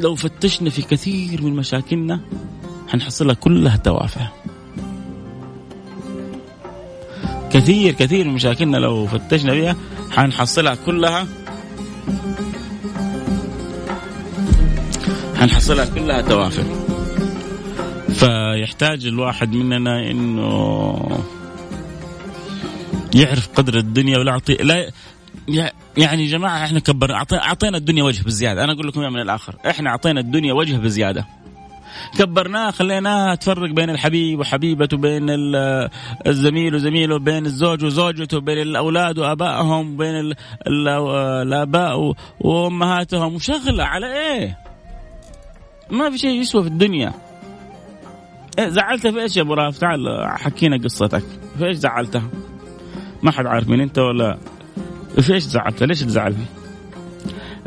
لو 0.00 0.14
فتشنا 0.14 0.70
في 0.70 0.82
كثير 0.82 1.42
من 1.42 1.56
مشاكلنا 1.56 2.20
حنحصلها 2.88 3.34
كلها 3.34 3.76
توافه. 3.76 4.30
كثير 7.52 7.94
كثير 7.94 8.24
من 8.24 8.34
مشاكلنا 8.34 8.76
لو 8.76 9.06
فتشنا 9.06 9.52
فيها 9.52 9.76
حنحصلها 10.10 10.74
كلها. 10.74 11.26
حنحصلها 15.36 15.84
كلها 15.84 16.20
توافه 16.20 16.64
فيحتاج 18.08 19.06
الواحد 19.06 19.52
مننا 19.54 20.10
إنه 20.10 21.24
يعرف 23.14 23.48
قدر 23.54 23.78
الدنيا 23.78 24.18
ولا 24.18 24.30
يعطي 24.32 24.54
لا 24.54 24.92
يعني 25.96 26.24
يا 26.24 26.30
جماعة 26.30 26.64
إحنا 26.64 26.78
كبرنا 26.78 27.24
أعطينا 27.32 27.76
الدنيا 27.76 28.02
وجه 28.02 28.22
بزيادة. 28.22 28.64
أنا 28.64 28.72
أقول 28.72 28.88
لكم 28.88 29.00
من 29.00 29.20
الآخر. 29.20 29.56
إحنا 29.70 29.90
أعطينا 29.90 30.20
الدنيا 30.20 30.52
وجه 30.52 30.76
بزيادة. 30.76 31.26
كبرناها 32.18 32.70
خليناها 32.70 33.34
تفرق 33.34 33.70
بين 33.70 33.90
الحبيب 33.90 34.40
وحبيبته 34.40 34.96
بين 34.96 35.26
الزميل 36.26 36.74
وزميله 36.74 37.18
بين 37.18 37.46
الزوج 37.46 37.84
وزوجته 37.84 38.40
بين 38.40 38.58
الأولاد 38.58 39.18
وآبائهم 39.18 39.96
بين 39.96 40.34
الآباء 40.66 42.14
وأمهاتهم. 42.40 43.34
وشغلة 43.34 43.84
على 43.84 44.06
إيه؟ 44.06 44.58
ما 45.90 46.10
في 46.10 46.18
شيء 46.18 46.40
يسوى 46.40 46.62
في 46.62 46.68
الدنيا. 46.68 47.12
إيه 48.58 48.68
زعلتها 48.68 49.10
في 49.10 49.20
إيش 49.22 49.36
يا 49.36 49.42
أبو 49.42 49.54
راف؟ 49.54 49.78
تعال 49.78 50.26
حكينا 50.38 50.76
قصتك. 50.76 51.24
في 51.58 51.66
إيش 51.66 51.76
زعلتها 51.76 52.22
ما 53.22 53.30
حد 53.30 53.46
عارف 53.46 53.68
مين 53.68 53.80
أنت 53.80 53.98
ولا؟ 53.98 54.38
في 55.20 55.34
إيش 55.34 55.42
زعلتها 55.42 55.86
ليش 55.86 56.00
تزعلها 56.00 56.44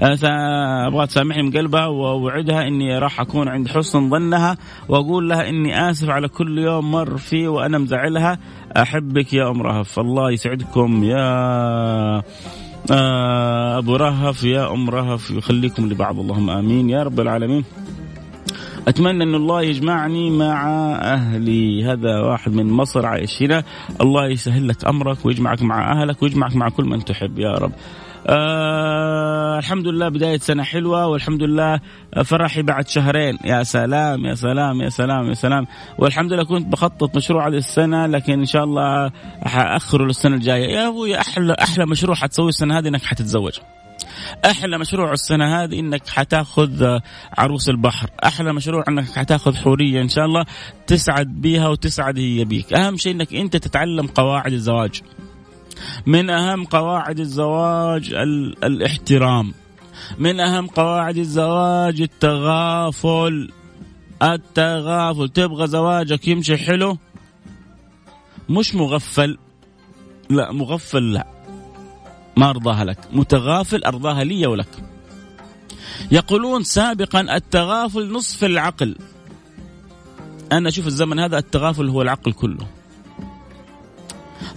أبغى 0.01 1.07
تسامحني 1.07 1.43
من 1.43 1.51
قلبها 1.51 1.85
وأوعدها 1.85 2.67
إني 2.67 2.97
راح 2.97 3.21
أكون 3.21 3.47
عند 3.47 3.67
حسن 3.67 4.09
ظنها 4.09 4.57
وأقول 4.89 5.29
لها 5.29 5.49
إني 5.49 5.89
آسف 5.89 6.09
على 6.09 6.27
كل 6.27 6.57
يوم 6.57 6.91
مر 6.91 7.17
فيه 7.17 7.47
وأنا 7.47 7.77
مزعلها. 7.77 8.39
أحبك 8.77 9.33
يا 9.33 9.49
أم 9.49 9.61
رهف. 9.61 9.99
الله 9.99 10.31
يسعدكم 10.31 11.03
يا 11.03 11.23
آه، 12.91 13.77
أبو 13.77 13.95
رهف. 13.95 14.43
يا 14.43 14.73
أم 14.73 14.89
رهف 14.89 15.31
يخليكم 15.31 15.89
لبعض. 15.89 16.19
اللهم 16.19 16.49
آمين 16.49 16.89
يا 16.89 17.03
رب 17.03 17.19
العالمين. 17.19 17.63
أتمنى 18.87 19.23
أن 19.23 19.35
الله 19.35 19.61
يجمعني 19.61 20.29
مع 20.29 20.69
أهلي. 21.01 21.85
هذا 21.85 22.19
واحد 22.19 22.53
من 22.53 22.65
مصر 22.69 23.05
عايش 23.05 23.43
هنا 23.43 23.63
الله 24.01 24.27
يسهل 24.27 24.67
لك 24.67 24.85
أمرك 24.85 25.25
ويجمعك 25.25 25.61
مع 25.61 26.01
أهلك 26.01 26.23
ويجمعك 26.23 26.55
مع 26.55 26.69
كل 26.69 26.85
من 26.85 27.05
تحب 27.05 27.39
يا 27.39 27.51
رب. 27.51 27.71
آه 28.27 29.59
الحمد 29.59 29.87
لله 29.87 30.09
بداية 30.09 30.37
سنة 30.39 30.63
حلوة 30.63 31.07
والحمد 31.07 31.43
لله 31.43 31.79
فرحي 32.25 32.61
بعد 32.61 32.87
شهرين. 32.87 33.37
يا 33.45 33.63
سلام 33.63 34.25
يا 34.25 34.35
سلام 34.35 34.81
يا 34.81 34.89
سلام 34.89 35.29
يا 35.29 35.33
سلام. 35.33 35.67
والحمد 35.97 36.33
لله 36.33 36.43
كنت 36.43 36.67
بخطط 36.67 37.15
مشروع 37.15 37.47
هذه 37.47 37.57
السنة 37.57 38.05
لكن 38.05 38.33
إن 38.33 38.45
شاء 38.45 38.63
الله 38.63 39.11
حأخره 39.43 40.05
للسنة 40.05 40.35
الجاية. 40.35 40.73
يا 40.73 40.87
أبوي 40.87 41.19
أحلى 41.19 41.55
أحلى 41.61 41.85
مشروع 41.85 42.15
حتسويه 42.15 42.49
السنة 42.49 42.79
هذه 42.79 42.87
إنك 42.87 43.03
حتتزوج. 43.03 43.59
أحلى 44.45 44.77
مشروع 44.77 45.13
السنة 45.13 45.63
هذه 45.63 45.79
إنك 45.79 46.07
حتاخذ 46.07 46.99
عروس 47.37 47.69
البحر. 47.69 48.09
أحلى 48.25 48.53
مشروع 48.53 48.83
إنك 48.89 49.11
حتاخذ 49.11 49.55
حورية 49.55 50.01
إن 50.01 50.09
شاء 50.09 50.25
الله 50.25 50.45
تسعد 50.87 51.27
بيها 51.27 51.67
وتسعد 51.67 52.17
هي 52.17 52.45
بيك. 52.45 52.73
أهم 52.73 52.97
شيء 52.97 53.13
إنك 53.13 53.33
أنت 53.33 53.57
تتعلم 53.57 54.07
قواعد 54.07 54.53
الزواج. 54.53 55.01
من 56.05 56.29
أهم 56.29 56.65
قواعد 56.65 57.19
الزواج 57.19 58.13
الاحترام. 58.63 59.53
من 60.19 60.39
أهم 60.39 60.67
قواعد 60.67 61.17
الزواج 61.17 62.01
التغافل. 62.01 63.51
التغافل. 64.23 65.29
تبغى 65.29 65.67
زواجك 65.67 66.27
يمشي 66.27 66.57
حلو؟ 66.57 66.97
مش 68.49 68.75
مغفل. 68.75 69.37
لا 70.29 70.51
مغفل 70.51 71.13
لا. 71.13 71.27
ما 72.37 72.49
أرضاها 72.49 72.85
لك. 72.85 72.99
متغافل 73.13 73.83
أرضاها 73.83 74.23
لي 74.23 74.47
ولك. 74.47 74.83
يقولون 76.11 76.63
سابقا 76.63 77.21
التغافل 77.21 78.11
نصف 78.11 78.43
العقل. 78.43 78.95
أنا 80.51 80.69
أشوف 80.69 80.87
الزمن 80.87 81.19
هذا 81.19 81.37
التغافل 81.37 81.89
هو 81.89 82.01
العقل 82.01 82.33
كله. 82.33 82.67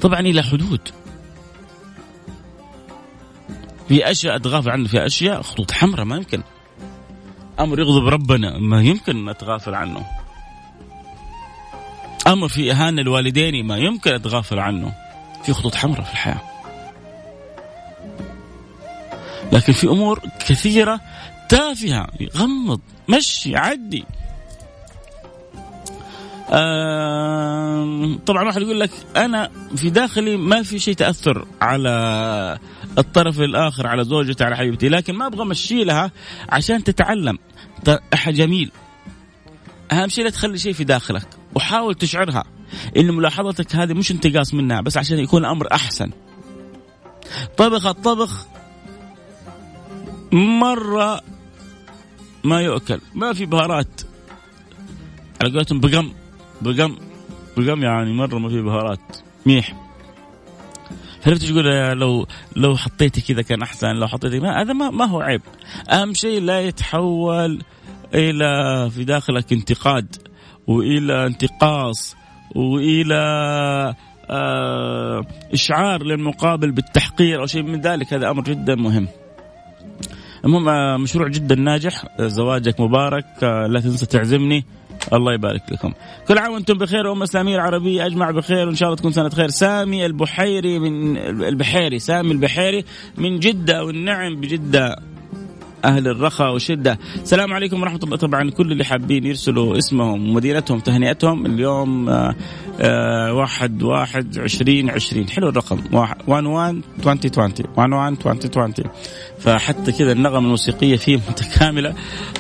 طبعا 0.01 0.21
إلى 0.21 0.43
حدود. 0.43 0.81
في 3.89 4.11
أشياء 4.11 4.37
أتغافل 4.37 4.71
عنه 4.71 4.89
في 4.89 5.07
أشياء 5.07 5.43
خطوط 5.43 5.71
حمراء 5.71 6.05
ما 6.05 6.17
يمكن. 6.17 6.43
أمر 7.61 7.79
يغضب 7.79 8.07
ربنا 8.07 8.59
ما 8.59 8.83
يمكن 8.83 9.29
أتغافل 9.29 9.75
عنه. 9.75 10.07
أمر 12.27 12.49
في 12.49 12.73
إهانة 12.73 13.03
الوالدين 13.03 13.67
ما 13.67 13.77
يمكن 13.77 14.13
أتغافل 14.13 14.59
عنه. 14.59 14.93
في 15.45 15.53
خطوط 15.53 15.75
حمراء 15.75 16.03
في 16.03 16.13
الحياة. 16.13 16.41
لكن 19.53 19.73
في 19.73 19.87
أمور 19.87 20.21
كثيرة 20.47 21.01
تافهة 21.49 22.09
غمض 22.37 22.81
مشي 23.09 23.57
عدي. 23.57 24.05
طبعا 28.27 28.45
واحد 28.45 28.63
يقول 28.63 28.81
لك 28.81 28.91
أنا 29.17 29.51
في 29.77 29.91
داخلي 29.91 30.37
ما 30.37 30.63
في 30.63 30.79
شيء 30.79 30.95
تأثر 30.95 31.47
على 31.61 32.59
الطرف 32.99 33.41
الآخر 33.41 33.87
على 33.87 34.05
زوجتي 34.05 34.45
على 34.45 34.57
حبيبتي 34.57 34.89
لكن 34.89 35.15
ما 35.15 35.27
أبغى 35.27 35.43
أمشي 35.43 35.85
لها 35.85 36.11
عشان 36.49 36.85
تتعلم. 36.85 37.39
جميل. 38.27 38.73
أهم 39.93 40.09
شيء 40.09 40.25
لا 40.25 40.31
تخلي 40.31 40.59
شيء 40.59 40.73
في 40.73 40.85
داخلك 40.85 41.27
وحاول 41.55 41.95
تشعرها 41.95 42.45
إن 42.97 43.11
ملاحظتك 43.11 43.77
هذه 43.77 43.93
مش 43.93 44.11
انتقاص 44.11 44.55
منها 44.55 44.81
بس 44.81 44.97
عشان 44.97 45.19
يكون 45.19 45.45
الأمر 45.45 45.73
أحسن. 45.73 46.11
طبخ 47.57 47.87
الطبخ 47.87 48.47
مرة 50.33 51.21
ما 52.45 52.61
يؤكل 52.61 53.01
ما 53.15 53.33
في 53.33 53.47
بهارات. 53.47 54.01
على 55.43 55.53
قولتهم 55.53 55.81
بقم. 55.81 56.13
بقم 56.65 56.97
بقم 57.57 57.83
يعني 57.83 58.13
مرة 58.13 58.39
ما 58.39 58.49
في 58.49 58.63
بهارات. 58.63 59.17
ميح. 59.47 59.75
فلما 61.21 61.39
تقول 61.39 61.99
لو 61.99 62.27
لو 62.57 62.77
حطيتي 62.77 63.21
كذا 63.21 63.43
كان 63.43 63.63
أحسن 63.63 63.91
لو 63.91 64.07
حطيتي 64.07 64.41
ما 64.41 64.63
هذا 64.63 64.73
ما, 64.73 64.91
ما 64.91 65.05
هو 65.05 65.21
عيب. 65.21 65.43
أهم 65.91 66.15
شيء 66.15 66.41
لا 66.41 66.61
يتحول 66.61 67.63
إلى 68.15 68.91
في 68.91 69.05
داخلك 69.05 69.53
انتقاد 69.53 70.17
وإلى 70.67 71.27
انتقاص 71.27 72.17
وإلى 72.55 73.15
آه 74.31 75.27
إشعار 75.53 76.03
للمقابل 76.03 76.71
بالتحقير 76.71 77.41
أو 77.41 77.47
شيء 77.47 77.63
من 77.63 77.81
ذلك. 77.81 78.15
هذا 78.15 78.31
أمر 78.31 78.43
جدا 78.43 78.75
مهم. 78.75 79.09
المهم 80.45 80.69
آه، 80.69 80.97
مشروع 80.97 81.29
جدا 81.29 81.55
ناجح. 81.55 82.05
آه، 82.21 82.27
زواجك 82.27 82.81
مبارك. 82.81 83.25
آه، 83.43 83.67
لا 83.67 83.81
تنسى 83.81 84.07
تعزمني. 84.07 84.65
الله 85.13 85.35
يبارك 85.35 85.63
لكم. 85.73 85.93
كل 86.29 86.39
عام 86.39 86.53
وأنتم 86.53 86.79
بخير 86.79 87.07
وامه 87.07 87.19
الاسلاميه 87.19 87.55
العربيه 87.55 88.07
أجمع 88.07 88.31
بخير 88.31 88.67
وإن 88.67 88.75
شاء 88.75 88.89
الله 88.89 88.97
تكون 88.97 89.13
سنة 89.13 89.29
خير. 89.29 89.49
سامي 89.49 90.07
البحيري 90.07 90.79
من 90.79 91.17
البحيري 91.43 91.99
سامي 91.99 92.33
البحيري 92.33 92.85
من 93.17 93.41
جدة 93.41 93.85
والنعم 93.85 94.41
بجدة. 94.41 95.14
أهل 95.85 96.09
الرخاء 96.09 96.53
والشده 96.53 96.99
السلام 97.23 97.53
عليكم 97.53 97.83
ورحمة 97.83 98.01
الله. 98.05 98.17
طبعا 98.17 98.51
كل 98.51 98.73
اللي 98.73 98.85
حابين 98.85 99.27
يرسلوا 99.27 99.79
اسمهم 99.79 100.29
ومدينتهم 100.31 100.81
تهنئتهم 100.81 101.47
اليوم 101.47 102.09
آه 102.09 102.35
آه 102.81 103.33
واحد 103.33 103.83
واحد 103.83 104.39
عشرين 104.39 104.91
عشرين. 104.91 105.29
حلو 105.29 105.49
الرقم. 105.49 105.79
وان 106.27 106.47
وان 106.47 106.83
توانتي 107.03 107.29
توانتي 107.29 107.65
وان 107.77 107.93
وان 107.93 108.19
توانتي 108.19 108.49
توانتي 108.49 108.83
فحتى 109.39 109.93
كذا 109.93 110.13
النغمة 110.13 110.39
الموسيقية 110.39 110.97
فيه 110.97 111.17
متكاملة. 111.31 111.95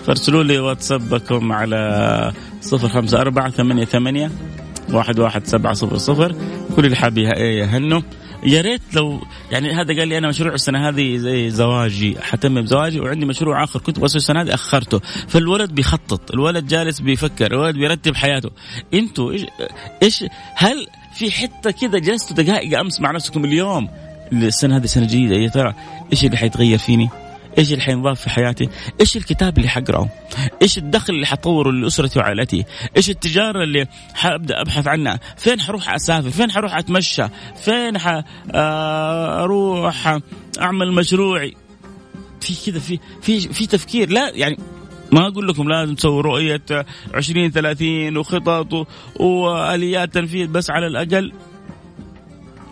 فارسلوا 0.04 0.42
لي 0.42 0.58
واتسابكم 0.58 1.52
على 1.52 2.32
صفر 2.60 2.88
خمسة 2.88 3.20
أربعة 3.20 3.50
ثمانية 3.50 3.84
ثمانية 3.84 4.30
واحد 4.92 5.18
واحد 5.18 5.46
سبعة 5.46 5.72
صفر 5.72 5.96
صفر. 5.96 6.34
كل 6.76 6.84
اللي 6.84 6.96
حاب 6.96 7.18
يهنوا 7.18 8.00
يا 8.44 8.60
ريت 8.60 8.82
لو 8.92 9.20
يعني 9.50 9.72
هذا 9.72 9.98
قال 9.98 10.08
لي 10.08 10.18
أنا 10.18 10.28
مشروع 10.28 10.54
السنة 10.54 10.88
هذه 10.88 11.16
زي 11.16 11.50
زواجي 11.50 12.16
حتم 12.20 12.62
بزواجي 12.62 13.00
وعندي 13.00 13.26
مشروع 13.26 13.64
آخر 13.64 13.80
كنت 13.80 13.98
بس 13.98 14.16
السنة 14.16 14.42
هذه 14.42 14.54
أخرته. 14.54 14.98
فالولد 15.28 15.74
بيخطط 15.74 16.30
الولد 16.30 16.66
جالس 16.66 17.00
بيفكر 17.00 17.52
الولد 17.52 17.74
بيرتب 17.74 18.14
حياته. 18.14 18.50
أنتوا 18.94 19.32
إيش 19.32 19.46
إيش 20.02 20.24
هل 20.54 20.86
في 21.14 21.30
حتة 21.30 21.70
كذا 21.70 21.98
جلستوا 21.98 22.36
دقائق 22.36 22.78
أمس 22.78 23.00
مع 23.00 23.10
نفسكم 23.10 23.44
اليوم؟ 23.44 23.88
السنة 24.32 24.76
هذه 24.76 24.86
سنة 24.86 25.06
جديدة 25.06 25.36
يا 25.36 25.48
ترى 25.48 25.74
إيش 26.12 26.24
اللي 26.24 26.36
حيتغير 26.36 26.78
فيني؟ 26.78 27.08
إيش 27.58 27.72
اللي 27.72 27.82
حينضاف 27.82 28.20
في 28.20 28.30
حياتي؟ 28.30 28.68
إيش 29.00 29.16
الكتاب 29.16 29.58
اللي 29.58 29.68
حقرأه؟ 29.68 30.08
إيش 30.62 30.78
الدخل 30.78 31.14
اللي 31.14 31.26
حطوره 31.26 31.70
لأسرتي 31.70 32.18
وعائلتي؟ 32.18 32.64
إيش 32.96 33.10
التجارة 33.10 33.62
اللي 33.62 33.86
حابدأ 34.14 34.60
أبحث 34.60 34.86
عنها؟ 34.86 35.20
فين 35.36 35.60
حروح 35.60 35.94
أسافر؟ 35.94 36.30
فين 36.30 36.50
حروح 36.50 36.76
أتمشى؟ 36.76 37.24
فين 37.64 37.98
حروح 37.98 40.18
أعمل 40.60 40.92
مشروعي؟ 40.92 41.56
في 42.40 42.70
كذا 42.70 42.78
في 42.78 42.98
في 43.22 43.40
في 43.40 43.66
تفكير 43.66 44.10
لا 44.10 44.30
يعني 44.34 44.58
ما 45.12 45.28
أقول 45.28 45.48
لكم 45.48 45.68
لازم 45.68 45.94
تسووا 45.94 46.22
رؤية 46.22 46.62
20 47.14 47.50
30 47.50 48.16
وخطط 48.16 48.86
وآليات 49.20 50.14
تنفيذ 50.14 50.48
بس 50.48 50.70
على 50.70 50.86
الأقل 50.86 51.32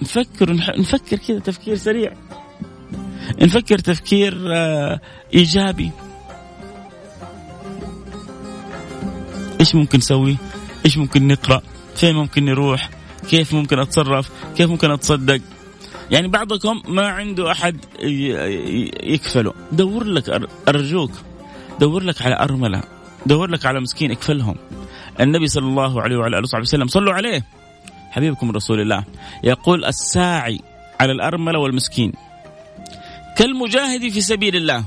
نفكر 0.02 0.52
نفكر 0.78 1.16
كذا 1.16 1.38
تفكير 1.38 1.76
سريع 1.76 2.12
نفكر 3.42 3.78
تفكير 3.78 4.38
آه، 4.52 5.00
إيجابي 5.34 5.90
إيش 9.60 9.74
ممكن 9.74 9.98
نسوي؟ 9.98 10.36
إيش 10.84 10.98
ممكن 10.98 11.28
نقرأ؟ 11.28 11.62
فين 11.96 12.14
ممكن 12.14 12.44
نروح؟ 12.44 12.90
كيف 13.30 13.54
ممكن 13.54 13.78
أتصرف؟ 13.78 14.30
كيف 14.56 14.70
ممكن 14.70 14.90
أتصدق؟ 14.90 15.40
يعني 16.10 16.28
بعضكم 16.28 16.82
ما 16.88 17.08
عنده 17.08 17.52
أحد 17.52 17.84
يكفله، 19.02 19.54
دور 19.72 20.04
لك 20.04 20.48
أرجوك 20.68 21.10
دور 21.80 22.02
لك 22.02 22.22
على 22.22 22.36
أرملة، 22.40 22.82
دور 23.26 23.50
لك 23.50 23.66
على 23.66 23.80
مسكين 23.80 24.10
اكفلهم. 24.10 24.56
النبي 25.20 25.46
صلى 25.46 25.66
الله 25.66 26.02
عليه 26.02 26.16
وعلى 26.16 26.36
آله 26.38 26.42
وصحبه 26.42 26.62
وسلم 26.62 26.86
صلوا 26.86 27.12
عليه 27.12 27.44
حبيبكم 28.10 28.50
رسول 28.50 28.80
الله 28.80 29.04
يقول 29.44 29.84
الساعي 29.84 30.60
على 31.00 31.12
الأرملة 31.12 31.58
والمسكين 31.58 32.12
كالمجاهد 33.38 34.08
في 34.08 34.20
سبيل 34.20 34.56
الله 34.56 34.84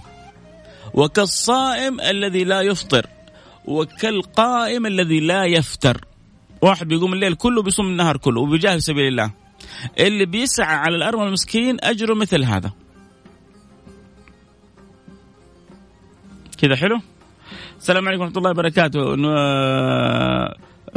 وكالصائم 0.93 2.01
الذي 2.01 2.43
لا 2.43 2.61
يفطر 2.61 3.07
وكالقائم 3.65 4.85
الذي 4.85 5.19
لا 5.19 5.45
يفتر. 5.45 6.05
واحد 6.61 6.87
بيقوم 6.87 7.13
الليل 7.13 7.35
كله 7.35 7.61
بيصوم 7.61 7.85
النهار 7.85 8.17
كله 8.17 8.41
وبيجاهد 8.41 8.75
في 8.75 8.81
سبيل 8.81 9.07
الله. 9.07 9.31
اللي 9.99 10.25
بيسعى 10.25 10.75
على 10.75 10.95
الأرمل 10.95 11.27
المسكين 11.27 11.77
أجره 11.83 12.13
مثل 12.13 12.43
هذا. 12.43 12.71
كذا 16.57 16.75
حلو؟ 16.75 16.99
السلام 17.77 18.07
عليكم 18.07 18.21
ورحمة 18.23 18.37
الله 18.37 18.49
وبركاته. 18.49 19.15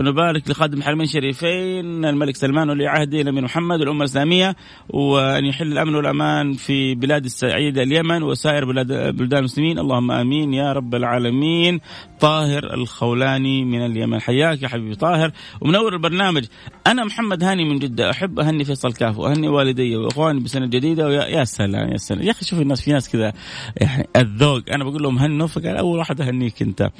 نبارك 0.01 0.51
لخادم 0.51 0.79
الحرمين 0.79 1.07
الشريفين 1.07 2.05
الملك 2.05 2.37
سلمان 2.37 2.71
ولي 2.71 2.87
عهده 2.87 3.21
الأمير 3.21 3.45
محمد 3.45 3.81
والأمة 3.81 4.01
الإسلامية 4.01 4.57
وأن 4.89 5.45
يحل 5.45 5.73
الأمن 5.73 5.95
والأمان 5.95 6.53
في 6.53 6.95
بلاد 6.95 7.25
السعيده 7.25 7.83
اليمن 7.83 8.23
وسائر 8.23 8.65
بلاد 8.65 9.17
بلدان 9.17 9.39
المسلمين. 9.39 9.79
اللهم 9.79 10.11
آمين 10.11 10.55
يا 10.55 10.73
رب 10.73 10.95
العالمين. 10.95 11.81
طاهر 12.21 12.75
الخولاني 12.75 13.65
من 13.65 13.87
اليمن. 13.87 14.21
حياك 14.21 14.63
يا 14.63 14.69
حبيبي 14.69 14.95
طاهر. 14.95 15.33
ومنور 15.61 15.95
البرنامج 15.95 16.45
أنا 16.87 17.05
محمد 17.05 17.45
هاني 17.45 17.65
من 17.65 17.79
جدة. 17.79 18.11
أحب 18.11 18.41
أهني 18.41 18.65
فيصل 18.65 18.93
كاف 18.93 19.19
وأهني 19.19 19.49
والدي 19.49 19.97
وإخواني 19.97 20.41
بسنة 20.41 20.67
جديدة. 20.67 21.07
ويا 21.07 21.27
يا 21.27 21.45
سلام 21.45 21.93
يا 21.93 21.97
سلام. 21.97 22.23
يا 22.23 22.31
أخي 22.31 22.45
شوف 22.45 22.61
الناس 22.61 22.81
في 22.81 22.93
ناس 22.93 23.11
كذا 23.11 23.33
يعني 23.77 24.09
الذوق. 24.17 24.63
أنا 24.71 24.85
بقول 24.85 25.03
لهم 25.03 25.19
هنوا 25.19 25.47
فقال 25.47 25.77
أول 25.77 25.99
واحد 25.99 26.21
أهنيك 26.21 26.63
أنت. 26.63 26.91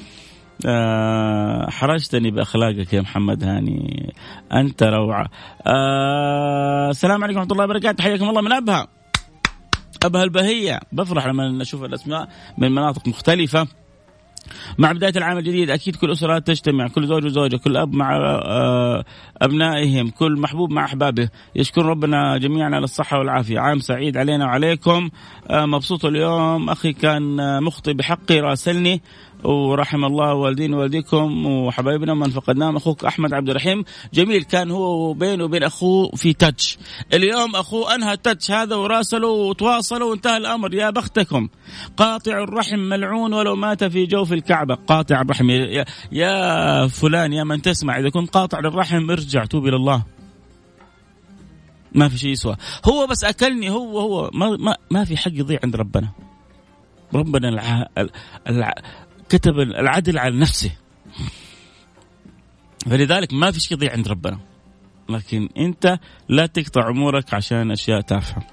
آه 0.65 1.69
حرجتني 1.69 2.31
بأخلاقك 2.31 2.93
يا 2.93 3.01
محمد 3.01 3.43
هاني. 3.43 4.13
أنت 4.53 4.83
روعة. 4.83 5.27
آه 5.67 6.89
السلام 6.89 7.23
عليكم 7.23 7.39
ورحمة 7.39 7.51
الله 7.51 7.63
وبركاته. 7.63 8.03
حياكم 8.03 8.29
الله 8.29 8.41
من 8.41 8.51
أبها. 8.51 8.87
أبها 10.03 10.23
البهية. 10.23 10.79
بفرح 10.91 11.27
لما 11.27 11.61
أشوف 11.61 11.83
الأسماء 11.83 12.29
من 12.57 12.71
مناطق 12.71 13.07
مختلفة. 13.07 13.67
مع 14.77 14.91
بداية 14.91 15.13
العام 15.15 15.37
الجديد 15.37 15.69
أكيد 15.69 15.95
كل 15.95 16.11
أسرة 16.11 16.39
تجتمع. 16.39 16.87
كل 16.87 17.07
زوج 17.07 17.25
وزوجة 17.25 17.57
كل 17.57 17.77
أب 17.77 17.93
مع 17.93 18.17
آه، 18.45 19.03
أبنائهم. 19.41 20.09
كل 20.09 20.39
محبوب 20.39 20.71
مع 20.71 20.85
أحبابه. 20.85 21.29
يشكر 21.55 21.85
ربنا 21.85 22.37
جميعا 22.37 22.65
على 22.65 22.83
الصحة 22.83 23.17
والعافية. 23.17 23.59
عام 23.59 23.79
سعيد 23.79 24.17
علينا 24.17 24.45
وعليكم. 24.45 25.09
آه، 25.49 25.65
مبسوط 25.65 26.05
اليوم. 26.05 26.69
أخي 26.69 26.93
كان 26.93 27.63
مخطئ 27.63 27.93
بحقي 27.93 28.39
راسلني. 28.39 29.01
ورحم 29.43 30.05
الله 30.05 30.33
والدين 30.33 30.73
ووالديكم 30.73 31.45
وحبايبنا 31.45 32.13
من 32.13 32.29
فقدناهم 32.29 32.75
أخوك 32.75 33.05
أحمد 33.05 33.33
عبد 33.33 33.49
الرحيم. 33.49 33.83
جميل 34.13 34.43
كان 34.43 34.71
هو 34.71 35.13
بينه 35.13 35.43
وبين 35.43 35.63
أخوه 35.63 36.11
في 36.15 36.33
تاتش 36.33 36.77
اليوم 37.13 37.55
أخوه 37.55 37.95
أنهى 37.95 38.13
التاتش 38.13 38.51
هذا 38.51 38.75
وراسلوا 38.75 39.49
وتواصلوا 39.49 40.09
وانتهى 40.11 40.37
الأمر. 40.37 40.73
يا 40.73 40.89
بختكم 40.89 41.49
قاطع 41.97 42.43
الرحم 42.43 42.79
ملعون 42.79 43.33
ولو 43.33 43.55
مات 43.55 43.83
في 43.83 44.05
جوف 44.05 44.33
الكعبة. 44.33 44.75
قاطع 44.75 45.21
الرحم 45.21 45.49
يا, 45.49 45.85
يا 46.11 46.87
فلان 46.87 47.33
يا 47.33 47.43
من 47.43 47.61
تسمع 47.61 47.99
إذا 47.99 48.09
كنت 48.09 48.29
قاطع 48.29 48.59
للرحم 48.59 49.11
ارجع 49.11 49.45
توب 49.45 49.67
إلى 49.67 49.75
الله. 49.75 50.03
ما 51.95 52.09
في 52.09 52.17
شيء 52.17 52.29
يسوى. 52.29 52.55
هو 52.85 53.07
بس 53.07 53.23
أكلني 53.23 53.69
هو 53.69 53.99
هو 53.99 54.29
ما 54.33 54.49
ما, 54.49 54.75
ما 54.91 55.05
في 55.05 55.17
حق 55.17 55.31
يضيع 55.33 55.59
عند 55.63 55.75
ربنا. 55.75 56.09
ربنا 57.13 57.49
الع... 57.49 57.87
الع... 58.47 58.73
كتب 59.29 59.59
العدل 59.59 60.17
على 60.17 60.39
نفسه. 60.39 60.71
فلذلك 62.89 63.33
ما 63.33 63.51
في 63.51 63.59
شيء 63.59 63.77
يضيع 63.77 63.91
عند 63.91 64.07
ربنا. 64.07 64.39
لكن 65.09 65.49
أنت 65.57 65.99
لا 66.29 66.45
تقطع 66.45 66.89
أمورك 66.89 67.33
عشان 67.33 67.71
أشياء 67.71 68.01
تافهة. 68.01 68.43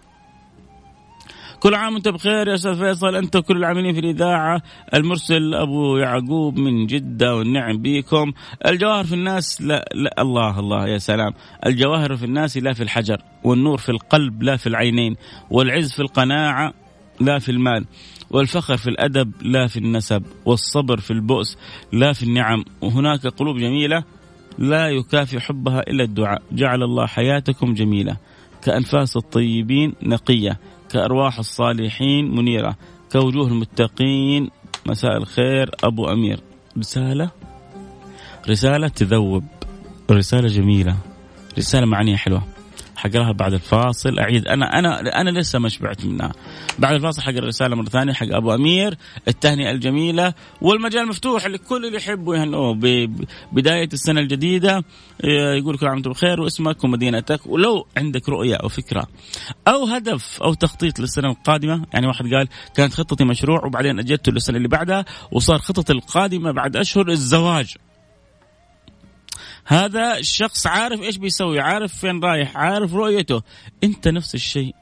كل 1.60 1.74
عام 1.74 1.94
وأنت 1.94 2.08
بخير 2.08 2.48
يا 2.48 2.54
أستاذ 2.54 2.78
فيصل. 2.78 3.16
أنت 3.16 3.36
وكل 3.36 3.56
العاملين 3.56 3.94
في 3.94 4.00
الإذاعة. 4.00 4.62
المرسل 4.94 5.54
أبو 5.54 5.96
يعقوب 5.96 6.58
من 6.58 6.86
جدة 6.86 7.36
والنعم 7.36 7.76
بكم. 7.82 8.32
الجواهر 8.66 9.04
في 9.04 9.14
الناس 9.14 9.62
لا, 9.62 9.88
لا 9.94 10.22
الله 10.22 10.60
الله 10.60 10.88
يا 10.88 10.98
سلام. 10.98 11.32
الجواهر 11.66 12.16
في 12.16 12.24
الناس 12.24 12.56
لا 12.56 12.72
في 12.72 12.82
الحجر 12.82 13.22
والنور 13.44 13.78
في 13.78 13.88
القلب 13.88 14.42
لا 14.42 14.56
في 14.56 14.66
العينين 14.66 15.16
والعز 15.50 15.92
في 15.92 16.00
القناعة 16.00 16.74
لا 17.20 17.38
في 17.38 17.48
المال. 17.48 17.86
والفخر 18.30 18.76
في 18.76 18.90
الأدب 18.90 19.32
لا 19.42 19.66
في 19.66 19.76
النسب 19.76 20.22
والصبر 20.44 21.00
في 21.00 21.10
البؤس 21.10 21.58
لا 21.92 22.12
في 22.12 22.22
النعم. 22.22 22.64
وهناك 22.80 23.26
قلوب 23.26 23.56
جميلة 23.56 24.04
لا 24.58 24.88
يكافي 24.88 25.40
حبها 25.40 25.80
إلا 25.80 26.04
الدعاء. 26.04 26.42
جعل 26.52 26.82
الله 26.82 27.06
حياتكم 27.06 27.74
جميلة. 27.74 28.16
كأنفاس 28.62 29.16
الطيبين 29.16 29.94
نقية 30.02 30.58
كأرواح 30.90 31.38
الصالحين 31.38 32.36
منيرة. 32.36 32.76
كوجوه 33.12 33.48
المتقين 33.48 34.50
مساء 34.86 35.16
الخير 35.16 35.70
أبو 35.84 36.12
أمير. 36.12 36.40
رسالة؟ 36.78 37.30
رسالة 38.48 38.88
تذوب. 38.88 39.44
رسالة 40.10 40.48
جميلة. 40.48 40.96
رسالة 41.58 41.86
معانيها 41.86 42.16
حلوة. 42.16 42.56
حقراها 42.96 43.32
بعد 43.32 43.52
الفاصل. 43.52 44.18
أعيد. 44.18 44.48
أنا 44.48 44.78
أنا 44.78 45.20
أنا 45.20 45.30
لسه 45.30 45.59
ما 45.59 45.68
شبعت 45.68 46.04
منها. 46.04 46.32
بعد 46.78 46.94
الفاصل 46.94 47.22
حق 47.22 47.32
الرسالة 47.32 47.76
مرة 47.76 47.85
ثانية 47.85 48.12
حق 48.12 48.26
أبو 48.30 48.54
أمير 48.54 48.98
التهنئة 49.28 49.70
الجميلة 49.70 50.35
والمجال 50.61 51.09
مفتوح 51.09 51.46
لكل 51.46 51.87
اللي 51.87 51.96
يحبوا 51.96 52.37
يهنئوه. 52.37 52.74
ببدايه 52.74 53.88
السنة 53.92 54.20
الجديدة 54.20 54.85
يقول 55.59 55.78
كل 55.78 55.87
عام 55.87 55.94
وأنتم 55.94 56.11
بخير 56.11 56.40
واسمك 56.40 56.85
ومدينتك. 56.85 57.46
ولو 57.46 57.87
عندك 57.96 58.28
رؤية 58.28 58.54
أو 58.54 58.68
فكرة 58.68 59.06
أو 59.68 59.85
هدف 59.85 60.42
أو 60.42 60.54
تخطيط 60.54 61.00
للسنة 61.00 61.30
القادمة 61.30 61.87
يعني 61.94 62.06
واحد 62.06 62.35
قال 62.35 62.48
كانت 62.74 62.94
خطتي 62.94 63.24
مشروع 63.24 63.64
وبعدين 63.66 63.98
اجدته 63.98 64.32
للسنة 64.32 64.56
اللي 64.56 64.68
بعدها 64.68 65.04
وصار 65.32 65.59
خطتي 65.59 65.92
القادمة 65.92 66.52
بعد 66.52 66.76
أشهر 66.76 67.09
الزواج. 67.09 67.74
هذا 69.66 70.18
الشخص 70.18 70.66
عارف 70.66 71.02
إيش 71.02 71.16
بيسوي 71.16 71.61
عارف 71.61 71.94
فين 71.94 72.24
رايح 72.24 72.57
عارف 72.57 72.94
رؤيته. 72.94 73.42
أنت 73.85 74.09
نفس 74.09 74.35
الشيء. 74.35 74.74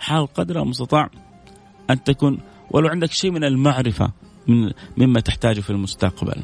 حاول 0.00 0.26
قدر 0.26 0.62
المستطاع 0.62 1.10
أن 1.90 2.04
تكون 2.04 2.40
ولو 2.70 2.88
عندك 2.88 3.12
شيء 3.12 3.30
من 3.30 3.44
المعرفة 3.44 4.10
من 4.46 4.72
مما 4.96 5.20
تحتاجه 5.20 5.60
في 5.60 5.70
المستقبل. 5.70 6.42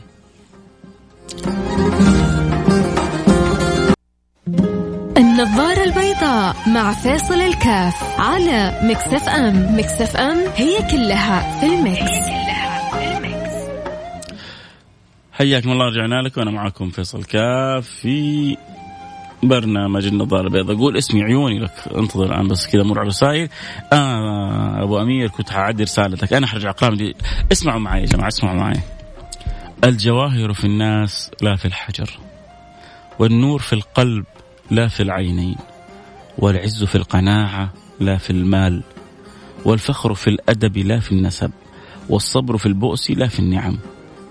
النظارة 5.16 5.84
البيضاء 5.84 6.56
مع 6.68 6.92
فيصل 6.92 7.34
الكاف 7.34 8.20
على 8.20 8.80
Mix 8.82 9.28
FM. 9.28 9.78
Mix 9.78 10.16
FM 10.16 10.38
هي 10.56 10.78
كلها 10.90 11.61
في 11.61 11.66
ال 11.66 11.83
Mix. 11.83 12.47
حياكم 15.38 15.72
الله 15.72 15.87
رجعنا 15.87 16.22
لكم 16.22 16.40
وأنا 16.40 16.51
معكم 16.51 16.90
فيصل 16.90 17.24
كاف 17.24 17.87
في 17.87 18.57
برنامج 19.42 20.07
النظارة 20.07 20.46
البيضاء. 20.46 20.77
قول 20.77 20.96
اسمي 20.96 21.22
عيوني 21.22 21.59
لك 21.59 21.72
انتظر 21.96 22.27
الآن 22.27 22.48
بس 22.48 22.66
كذا 22.66 22.83
مر 22.83 22.98
على 22.98 23.07
الرسائل 23.07 23.48
آه 23.92 24.83
أبو 24.83 25.03
أمير 25.03 25.29
كنت 25.29 25.51
حعدي 25.51 25.83
رسالتك. 25.83 26.33
أنا 26.33 26.46
حرجع 26.46 26.70
قام 26.70 26.94
دي. 26.94 27.14
اسمعوا 27.53 27.81
معي 27.81 28.01
يا 28.01 28.07
جماعة 28.07 28.29
اسمعوا 28.29 28.57
معي. 28.57 28.81
الجواهر 29.85 30.53
في 30.53 30.64
الناس 30.64 31.31
لا 31.42 31.57
في 31.57 31.64
الحجر 31.64 32.11
والنور 33.18 33.59
في 33.59 33.72
القلب 33.72 34.24
لا 34.70 34.88
في 34.88 35.03
العينين 35.03 35.57
والعز 36.38 36.85
في 36.85 36.94
القناعة 36.94 37.72
لا 38.01 38.16
في 38.16 38.31
المال 38.31 38.83
والفخر 39.64 40.14
في 40.14 40.31
الأدب 40.31 40.77
لا 40.79 41.01
في 41.01 41.12
النسب 41.12 41.51
والصبر 42.09 42.57
في 42.57 42.66
البؤس 42.66 43.11
لا 43.11 43.29
في 43.29 43.38
النعم. 43.38 43.79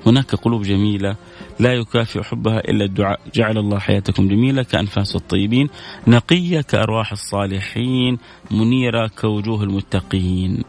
هناك 0.05 0.35
قلوب 0.35 0.61
جميلة 0.61 1.15
لا 1.59 1.73
يكافئ 1.73 2.23
حبها 2.23 2.59
إلا 2.59 2.85
الدعاء. 2.85 3.19
جعل 3.35 3.57
الله 3.57 3.79
حياتكم 3.79 4.27
جميلة 4.27 4.63
كأنفاس 4.63 5.15
الطيبين 5.15 5.69
نقية 6.07 6.61
كأرواح 6.61 7.11
الصالحين 7.11 8.17
منيرة 8.51 9.07
كوجوه 9.07 9.63
المتقين. 9.63 10.63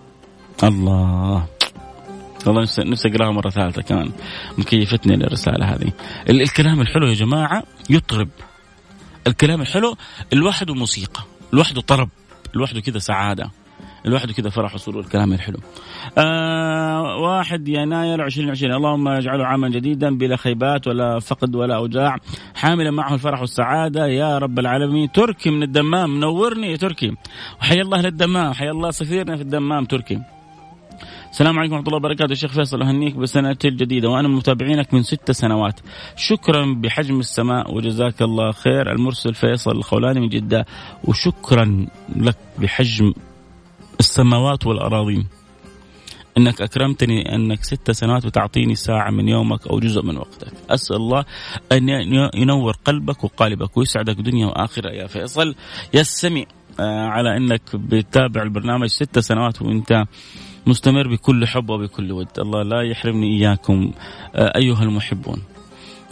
الله. 0.64 1.46
والله 2.46 2.62
نفسي 2.78 3.08
أقراها 3.08 3.30
مرة 3.30 3.50
ثالثة 3.50 3.82
كمان. 3.82 4.12
مكيفتني 4.58 5.14
الرساله 5.14 5.74
هذه. 5.74 5.92
الكلام 6.30 6.80
الحلو 6.80 7.06
يا 7.06 7.14
جماعة 7.14 7.62
يطرب. 7.90 8.28
الكلام 9.26 9.60
الحلو 9.60 9.96
لوحده 10.32 10.74
موسيقى 10.74 11.22
لوحده 11.52 11.80
طرب 11.80 12.08
لوحده 12.54 12.80
كذا 12.80 12.98
سعادة. 12.98 13.50
لوحده 14.04 14.32
كذا 14.32 14.50
فرح 14.50 14.74
وسرور 14.74 15.00
الكلام 15.00 15.32
الحلو. 15.32 15.58
آه 16.18 17.16
واحد 17.16 17.68
يناير 17.68 18.24
2020 18.24 18.72
اللهم 18.72 19.08
اجعله 19.08 19.46
عاما 19.46 19.68
جديدا 19.68 20.18
بلا 20.18 20.36
خيبات 20.36 20.86
ولا 20.86 21.18
فقد 21.18 21.54
ولا 21.54 21.76
أوجاع. 21.76 22.16
حاملا 22.54 22.90
معه 22.90 23.14
الفرح 23.14 23.40
والسعادة. 23.40 24.06
يا 24.06 24.38
رب 24.38 24.58
العالمين 24.58 25.12
تركي 25.12 25.50
من 25.50 25.62
الدمام. 25.62 26.16
منورني 26.16 26.70
يا 26.70 26.76
تركي. 26.76 27.16
وحيا 27.60 27.82
الله 27.82 28.00
للدمام. 28.00 28.52
حيا 28.52 28.70
الله 28.70 28.90
سفيرنا 28.90 29.36
في 29.36 29.42
الدمام 29.42 29.84
تركي. 29.84 30.20
السلام 31.30 31.58
عليكم 31.58 31.74
ورحمة 31.74 31.86
الله 31.86 31.96
وبركاته. 31.96 32.32
الشيخ 32.32 32.52
فيصل 32.52 32.82
أهنيك 32.82 33.16
بسنة 33.16 33.56
الجديدة. 33.64 34.08
وأنا 34.08 34.28
من 34.28 34.34
متابعينك 34.34 34.94
من 34.94 35.02
ست 35.02 35.30
سنوات. 35.30 35.80
شكرا 36.16 36.74
بحجم 36.74 37.20
السماء 37.20 37.74
وجزاك 37.74 38.22
الله 38.22 38.52
خير. 38.52 38.92
المرسل 38.92 39.34
فيصل 39.34 39.70
الخولاني 39.70 40.20
من 40.20 40.28
جدة. 40.28 40.66
وشكرا 41.04 41.86
لك 42.16 42.36
بحجم 42.58 43.12
السماوات 44.00 44.66
والأراضين. 44.66 45.26
إنك 46.38 46.62
أكرمتني 46.62 47.34
إنك 47.34 47.64
ست 47.64 47.90
سنوات 47.90 48.26
وتعطيني 48.26 48.74
ساعة 48.74 49.10
من 49.10 49.28
يومك 49.28 49.66
أو 49.66 49.80
جزء 49.80 50.02
من 50.02 50.16
وقتك، 50.16 50.52
أسأل 50.70 50.96
الله 50.96 51.24
أن 51.72 51.88
ينور 52.34 52.72
قلبك 52.84 53.24
وقالبك 53.24 53.76
ويسعدك 53.76 54.16
دنيا 54.16 54.46
وآخرة. 54.46 54.90
يا 54.90 55.06
فيصل 55.06 55.54
يستمع 55.94 56.44
آه، 56.80 57.06
على 57.06 57.36
إنك 57.36 57.76
بتتابع 57.76 58.42
البرنامج 58.42 58.86
ست 58.86 59.18
سنوات 59.18 59.62
وإنت 59.62 60.04
مستمر 60.66 61.08
بكل 61.08 61.46
حب 61.46 61.70
وبكل 61.70 62.12
ود. 62.12 62.28
الله 62.38 62.62
لا 62.62 62.82
يحرمني 62.82 63.26
إياكم 63.36 63.92
آه، 64.34 64.52
أيها 64.56 64.82
المحبون. 64.82 65.42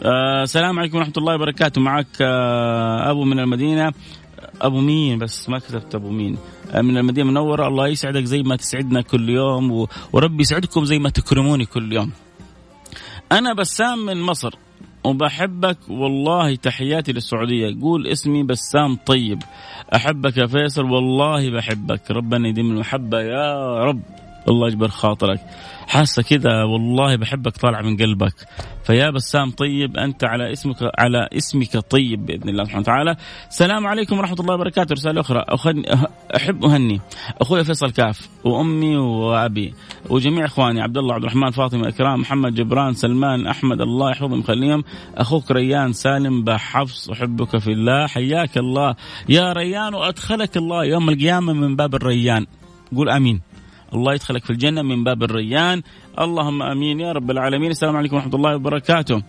آه، 0.02 0.42
السلام 0.42 0.78
عليكم 0.78 0.98
ورحمة 0.98 1.12
الله 1.16 1.34
وبركاته. 1.34 1.80
معك 1.80 2.22
أبو 3.10 3.24
من 3.24 3.38
المدينة 3.38 3.92
أبو 4.62 4.80
مين 4.80 5.18
بس 5.18 5.48
ما 5.48 5.58
كتبت 5.58 5.94
أبو 5.94 6.10
مين. 6.10 6.38
من 6.74 6.96
المدينة 6.96 7.28
المنورة 7.28 7.68
الله 7.68 7.88
يسعدك 7.88 8.24
زي 8.24 8.42
ما 8.42 8.56
تسعدنا 8.56 9.02
كل 9.02 9.28
يوم 9.28 9.86
وربي 10.12 10.42
يسعدكم 10.42 10.84
زي 10.84 10.98
ما 10.98 11.10
تكرموني 11.10 11.64
كل 11.64 11.92
يوم. 11.92 12.12
أنا 13.32 13.52
بسام 13.52 13.98
من 13.98 14.20
مصر 14.20 14.54
وبحبك 15.04 15.78
والله 15.88 16.54
تحياتي 16.54 17.12
للسعودية. 17.12 17.80
قول 17.80 18.06
اسمي 18.06 18.42
بسام 18.42 18.96
طيب. 19.06 19.42
أحبك 19.94 20.36
يا 20.36 20.46
فيصل 20.46 20.84
والله 20.84 21.50
بحبك. 21.50 22.10
ربنا 22.10 22.48
يديم 22.48 22.70
المحبة 22.70 23.20
يا 23.20 23.78
رب. 23.84 24.02
الله 24.48 24.68
يجبر 24.68 24.88
خاطرك. 24.88 25.40
حاسة 25.86 26.22
كذا 26.22 26.64
والله 26.64 27.16
بحبك 27.16 27.56
طالع 27.56 27.82
من 27.82 27.96
قلبك. 27.96 28.34
فيا 28.84 29.10
بسام 29.10 29.50
طيب 29.50 29.96
أنت 29.96 30.24
على 30.24 30.52
اسمك 30.52 30.76
على 30.98 31.28
اسمك 31.32 31.76
طيب 31.76 32.26
بإذن 32.26 32.48
الله 32.48 32.64
سبحانه 32.64 32.80
وتعالى. 32.80 33.16
السلام 33.48 33.86
عليكم 33.86 34.18
ورحمة 34.18 34.40
الله 34.40 34.54
وبركاته. 34.54 34.92
رسالة 34.92 35.20
أخرى. 35.20 35.44
أحب 36.36 36.64
أهني. 36.64 37.00
أخوي 37.40 37.64
فيصل 37.64 37.90
كاف 37.90 38.28
وأمي 38.44 38.96
وأبي 38.96 39.74
وجميع 40.10 40.44
إخواني 40.44 40.80
عبد 40.80 40.98
الله 40.98 41.14
عبد 41.14 41.24
الرحمن 41.24 41.50
فاطمة 41.50 41.88
إكرام 41.88 42.20
محمد 42.20 42.54
جبران 42.54 42.94
سلمان 42.94 43.46
أحمد 43.46 43.80
الله 43.80 44.10
يحفظهم 44.10 44.40
يخليهم 44.40 44.84
أخوك 45.14 45.50
ريان 45.50 45.92
سالم 45.92 46.44
بحفص 46.44 47.10
أحبك 47.10 47.58
في 47.58 47.72
الله. 47.72 48.06
حياك 48.06 48.58
الله. 48.58 48.94
يا 49.28 49.52
ريان 49.52 49.94
وأدخلك 49.94 50.56
الله 50.56 50.84
يوم 50.84 51.08
القيامة 51.08 51.52
من 51.52 51.76
باب 51.76 51.94
الريان. 51.94 52.46
قول 52.96 53.08
آمين. 53.08 53.40
الله 53.94 54.14
يدخلك 54.14 54.44
في 54.44 54.50
الجنة 54.50 54.82
من 54.82 55.04
باب 55.04 55.22
الريان. 55.22 55.82
اللهم 56.20 56.62
آمين. 56.62 57.00
يا 57.00 57.12
رب 57.12 57.30
العالمين. 57.30 57.70
السلام 57.70 57.96
عليكم 57.96 58.16
ورحمة 58.16 58.34
الله 58.34 58.56
وبركاته. 58.56 59.22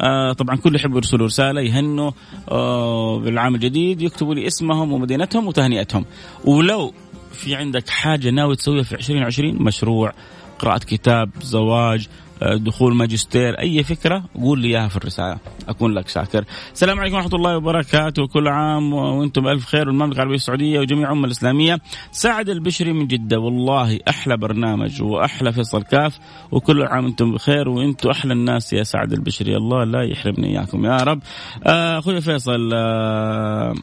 آه 0.00 0.32
طبعا 0.32 0.56
كل 0.56 0.76
يحب 0.76 0.96
يرسلوا 0.96 1.26
رسالة 1.26 1.60
يهنوا 1.60 2.10
آه 2.48 3.18
بالعام 3.18 3.54
الجديد 3.54 4.02
يكتبوا 4.02 4.34
لي 4.34 4.46
اسمهم 4.46 4.92
ومدينتهم 4.92 5.46
وتهنئتهم. 5.46 6.04
ولو 6.44 6.92
في 7.32 7.54
عندك 7.54 7.88
حاجة 7.88 8.30
ناوي 8.30 8.56
تسويها 8.56 8.82
في 8.82 8.94
2020 8.94 9.62
مشروع 9.62 10.12
قراءة 10.58 10.78
كتاب 10.78 11.30
زواج 11.42 12.08
دخول 12.42 12.94
ماجستير 12.94 13.58
أي 13.58 13.82
فكرة 13.82 14.24
قول 14.34 14.60
لي 14.60 14.68
إياها 14.68 14.88
في 14.88 14.96
الرسالة. 14.96 15.38
أكون 15.68 15.94
لك 15.94 16.08
شاكر. 16.08 16.44
السلام 16.72 17.00
عليكم 17.00 17.16
ورحمة 17.16 17.34
الله 17.34 17.56
وبركاته. 17.56 18.26
كل 18.26 18.48
عام 18.48 18.92
وأنتم 18.92 19.42
بألف 19.42 19.64
خير 19.64 19.88
والمملكه 19.88 20.16
العربية 20.16 20.34
السعودية 20.34 20.80
وجميع 20.80 21.06
الأمة 21.06 21.26
الإسلامية. 21.26 21.78
سعد 22.12 22.48
البشري 22.48 22.92
من 22.92 23.06
جدة. 23.06 23.38
والله 23.38 23.98
أحلى 24.08 24.36
برنامج 24.36 25.02
وأحلى 25.02 25.52
فيصل 25.52 25.82
كاف. 25.82 26.18
وكل 26.52 26.82
عام 26.82 27.04
وأنتم 27.04 27.32
بخير 27.32 27.68
وأنتم 27.68 28.10
أحلى 28.10 28.32
الناس 28.32 28.72
يا 28.72 28.82
سعد 28.82 29.12
البشري. 29.12 29.56
الله 29.56 29.84
لا 29.84 30.02
يحرمني 30.02 30.58
إياكم 30.58 30.84
يا 30.84 30.96
رب. 30.96 31.20
آه، 31.66 31.98
أخوي 31.98 32.20
فيصل 32.20 32.70
آه 32.74 33.74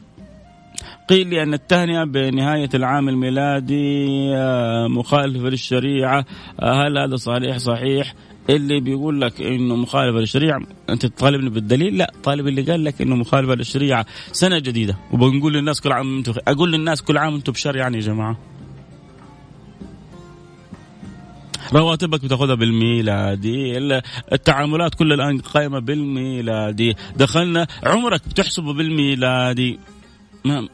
قيل 1.08 1.26
لي 1.26 1.42
أن 1.42 1.54
التهنئة 1.54 2.04
بنهاية 2.04 2.68
العام 2.74 3.08
الميلادي 3.08 4.08
آه، 4.36 4.86
مخالفة 4.88 5.48
للشريعة. 5.48 6.24
هل 6.62 6.98
هذا 6.98 7.16
صحيح؟ 7.16 7.56
صحيح. 7.56 8.14
اللي 8.56 8.80
بيقول 8.80 9.20
لك 9.20 9.40
إنه 9.40 9.76
مخالفة 9.76 10.18
للشريعة 10.18 10.60
أنت 10.90 11.06
تطالبني 11.06 11.50
بالدليل؟ 11.50 11.98
لا 11.98 12.12
طالب 12.22 12.48
اللي 12.48 12.62
قال 12.62 12.84
لك 12.84 13.02
إنه 13.02 13.16
مخالفة 13.16 13.54
للشريعة 13.54 14.06
سنة 14.32 14.58
جديدة 14.58 14.96
وبنقول 15.12 15.52
للناس 15.52 15.80
كل 15.80 15.92
عام 15.92 16.16
أنتم 16.16 16.32
أقول 16.48 16.72
للناس 16.72 17.02
كل 17.02 17.18
عام 17.18 17.34
أنتم 17.34 17.52
بشر 17.52 17.76
يعني 17.76 17.96
يا 17.96 18.02
جماعة. 18.02 18.38
رواتبك 21.72 22.24
بتاخذها 22.24 22.54
بالميلادي 22.54 23.78
التعاملات 24.32 24.94
كلها 24.94 25.14
الآن 25.14 25.38
قائمة 25.38 25.78
بالميلادي 25.78 26.96
دخلنا 27.16 27.66
عمرك 27.84 28.28
بتحسبه 28.28 28.72
بالميلادي. 28.72 29.78
ما 30.44 30.68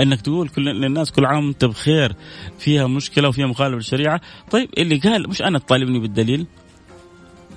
إنك 0.00 0.20
تقول 0.20 0.48
كل 0.48 0.64
للناس 0.64 1.10
كل 1.12 1.24
عام 1.24 1.46
وأنت 1.46 1.64
بخير 1.64 2.12
فيها 2.58 2.86
مشكلة 2.86 3.28
وفيها 3.28 3.46
مخالفة 3.46 3.76
للشريعة. 3.76 4.20
طيب 4.50 4.68
اللي 4.78 4.98
قال 4.98 5.28
مش 5.28 5.42
أنا 5.42 5.58
تطالبني 5.58 5.98
بالدليل؟ 5.98 6.46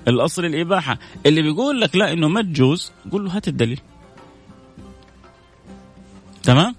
الأصل 0.08 0.46
الإباحة. 0.46 0.98
اللي 1.26 1.42
بيقول 1.42 1.82
لك 1.82 1.96
لا 1.96 2.14
إنه 2.14 2.28
ما 2.28 2.42
تجوز 2.42 2.92
قول 3.12 3.26
له 3.26 3.36
هات 3.36 3.48
الدليل. 3.48 3.80
تمام؟ 6.44 6.76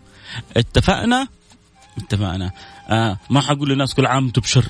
اتفقنا؟ 0.57 1.29
اتفقنا. 1.99 2.51
آه 2.89 3.19
ما 3.31 3.41
حقول 3.41 3.69
للناس 3.69 3.95
كل 3.95 4.07
عام 4.07 4.29
تبشر 4.29 4.65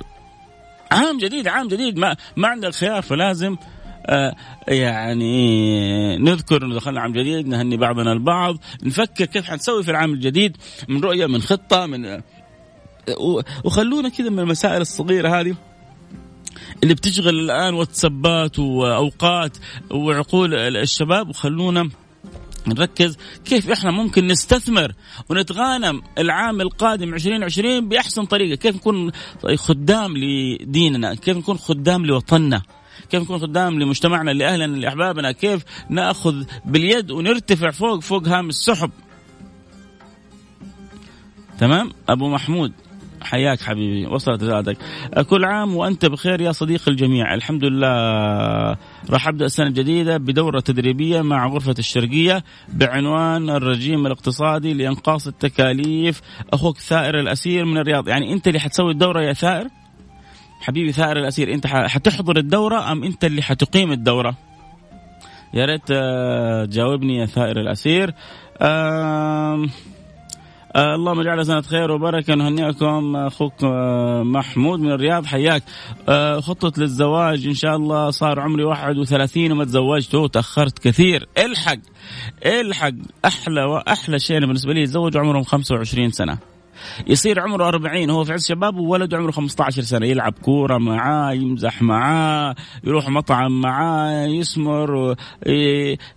عام 0.92 1.18
جديد 1.18 1.48
عام 1.48 1.68
جديد. 1.68 1.98
ما 1.98 2.16
ما 2.36 2.48
عندك 2.48 2.74
خيار 2.74 3.02
فلازم 3.02 3.56
آه 4.06 4.34
يعني 4.68 6.18
نذكر 6.18 6.64
إنه 6.64 6.74
دخلنا 6.74 7.00
عام 7.00 7.12
جديد 7.12 7.48
نهني 7.48 7.76
بعضنا 7.76 8.12
البعض 8.12 8.56
نفكر 8.82 9.24
كيف 9.24 9.50
حنسوي 9.50 9.82
في 9.82 9.90
العام 9.90 10.12
الجديد 10.12 10.56
من 10.88 11.00
رؤية 11.00 11.26
من 11.26 11.42
خطة 11.42 11.86
من 11.86 12.06
آه 12.06 12.22
وخلونا 13.64 14.08
كذا 14.08 14.30
من 14.30 14.38
المسائل 14.38 14.80
الصغيرة 14.80 15.40
هذه. 15.40 15.54
اللي 16.82 16.94
بتشغل 16.94 17.40
الآن 17.40 17.74
واتسابات 17.74 18.58
وأوقات 18.58 19.56
وعقول 19.90 20.54
الشباب 20.54 21.28
وخلونا 21.28 21.90
نركز 22.66 23.16
كيف 23.44 23.70
إحنا 23.70 23.90
ممكن 23.90 24.26
نستثمر 24.26 24.92
ونتغانم 25.28 26.02
العام 26.18 26.60
القادم 26.60 27.14
2020 27.14 27.88
بأحسن 27.88 28.24
طريقة، 28.24 28.56
كيف 28.56 28.76
نكون 28.76 29.12
خدام 29.56 30.16
لديننا، 30.16 31.14
كيف 31.14 31.36
نكون 31.36 31.58
خدام 31.58 32.06
لوطننا. 32.06 32.62
كيف 33.10 33.22
نكون 33.22 33.38
خدام 33.38 33.80
لمجتمعنا 33.80 34.30
لأهلنا 34.30 34.76
لأحبابنا؟ 34.76 35.32
كيف 35.32 35.64
نأخذ 35.90 36.44
باليد 36.64 37.10
ونرتفع 37.10 37.70
فوق 37.70 38.00
فوق 38.00 38.28
هام 38.28 38.48
السحب؟ 38.48 38.90
تمام؟ 41.58 41.90
أبو 42.08 42.28
محمود. 42.28 42.72
حياك 43.24 43.60
حبيبي 43.60 44.06
وصلت 44.06 44.42
رسالتك 44.42 44.76
كل 45.30 45.44
عام 45.44 45.76
وأنت 45.76 46.06
بخير 46.06 46.40
يا 46.40 46.52
صديق 46.52 46.88
الجميع. 46.88 47.34
الحمد 47.34 47.64
لله. 47.64 47.90
راح 49.10 49.28
أبدأ 49.28 49.44
السنة 49.44 49.66
الجديده 49.66 50.16
بدورة 50.16 50.60
تدريبية 50.60 51.22
مع 51.22 51.46
غرفة 51.46 51.74
الشرقية 51.78 52.44
بعنوان 52.68 53.50
الرجيم 53.50 54.06
الاقتصادي 54.06 54.74
لإنقاص 54.74 55.26
التكاليف. 55.26 56.20
أخوك 56.52 56.78
ثائر 56.78 57.20
الأسير 57.20 57.64
من 57.64 57.78
الرياض. 57.78 58.08
يعني 58.08 58.32
أنت 58.32 58.48
اللي 58.48 58.60
حتسوي 58.60 58.92
الدورة 58.92 59.22
يا 59.22 59.32
ثائر؟ 59.32 59.68
حبيبي 60.60 60.92
ثائر 60.92 61.16
الأسير 61.16 61.54
أنت 61.54 61.66
حتحضر 61.66 62.36
الدورة 62.36 62.92
أم 62.92 63.04
أنت 63.04 63.24
اللي 63.24 63.42
حتقيم 63.42 63.92
الدورة؟ 63.92 64.36
يا 65.54 65.64
ريت 65.64 65.90
آه، 65.90 66.64
تجاوبني 66.64 67.16
يا 67.16 67.26
ثائر 67.26 67.60
الأسير. 67.60 68.14
آه 68.60 69.66
آه 70.76 70.94
اللهم 70.94 71.20
اجعلها 71.20 71.44
سنة 71.44 71.62
خير 71.62 71.90
وبركة. 71.90 72.34
نهنئكم 72.34 73.16
أخوك 73.16 73.64
آه 73.64 74.22
محمود 74.22 74.80
من 74.80 74.90
الرياض. 74.90 75.26
حياك. 75.26 75.62
آه 76.08 76.40
خطط 76.40 76.78
للزواج 76.78 77.46
إن 77.46 77.54
شاء 77.54 77.76
الله 77.76 78.10
صار 78.10 78.40
عمري 78.40 78.64
31 78.64 79.52
وما 79.52 79.64
تزوجت 79.64 80.16
تأخرت 80.32 80.78
كثير. 80.78 81.28
الحق 81.38 81.78
الحق 82.46 82.94
أحلى 83.24 83.64
وأحلى 83.64 84.18
شيء 84.18 84.40
بالنسبة 84.40 84.72
لي 84.72 84.80
يتزوجوا 84.80 85.20
عمرهم 85.20 85.42
25 85.42 86.10
سنة. 86.10 86.53
يصير 87.06 87.40
عمره 87.40 87.68
40 87.68 88.10
هو 88.10 88.24
في 88.24 88.32
عز 88.32 88.46
شبابه 88.46 88.80
وولده 88.80 89.16
عمره 89.16 89.30
15 89.30 89.82
سنة 89.82 90.06
يلعب 90.06 90.32
كورة 90.42 90.78
معاه 90.78 91.32
يمزح 91.32 91.82
معاه 91.82 92.54
يروح 92.84 93.08
مطعم 93.08 93.60
معاه 93.60 94.26
يسمر 94.26 95.16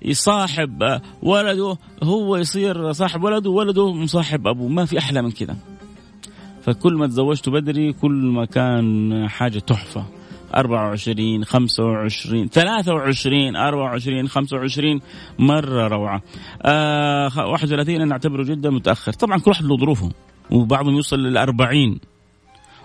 يصاحب 0.01 1.01
ولده 1.21 1.77
هو 2.03 2.37
يصير 2.37 2.91
صاحب 2.91 3.23
ولده 3.23 3.49
وولده 3.49 3.93
مصاحب 3.93 4.47
أبوه. 4.47 4.69
ما 4.69 4.85
في 4.85 4.97
أحلى 4.97 5.21
من 5.21 5.31
كذا 5.31 5.55
فكل 6.61 6.93
ما 6.93 7.07
تزوجته 7.07 7.51
بدري 7.51 7.93
كل 7.93 8.11
ما 8.11 8.45
كان 8.45 9.25
حاجة 9.29 9.59
تحفة. 9.59 10.05
24 10.55 11.45
25 11.45 12.47
23 12.47 13.55
24 13.55 14.27
25 14.27 15.01
مرة 15.39 15.87
روعة. 15.87 16.21
آه 16.61 17.47
31 17.47 18.01
أنا 18.01 18.11
أعتبره 18.13 18.43
جدا 18.43 18.69
متأخر. 18.69 19.13
طبعا 19.13 19.39
كل 19.39 19.51
واحد 19.51 19.63
له 19.63 19.77
ظروفه. 19.77 20.09
وبعضهم 20.51 20.95
يوصل 20.95 21.19
للأربعين 21.19 21.99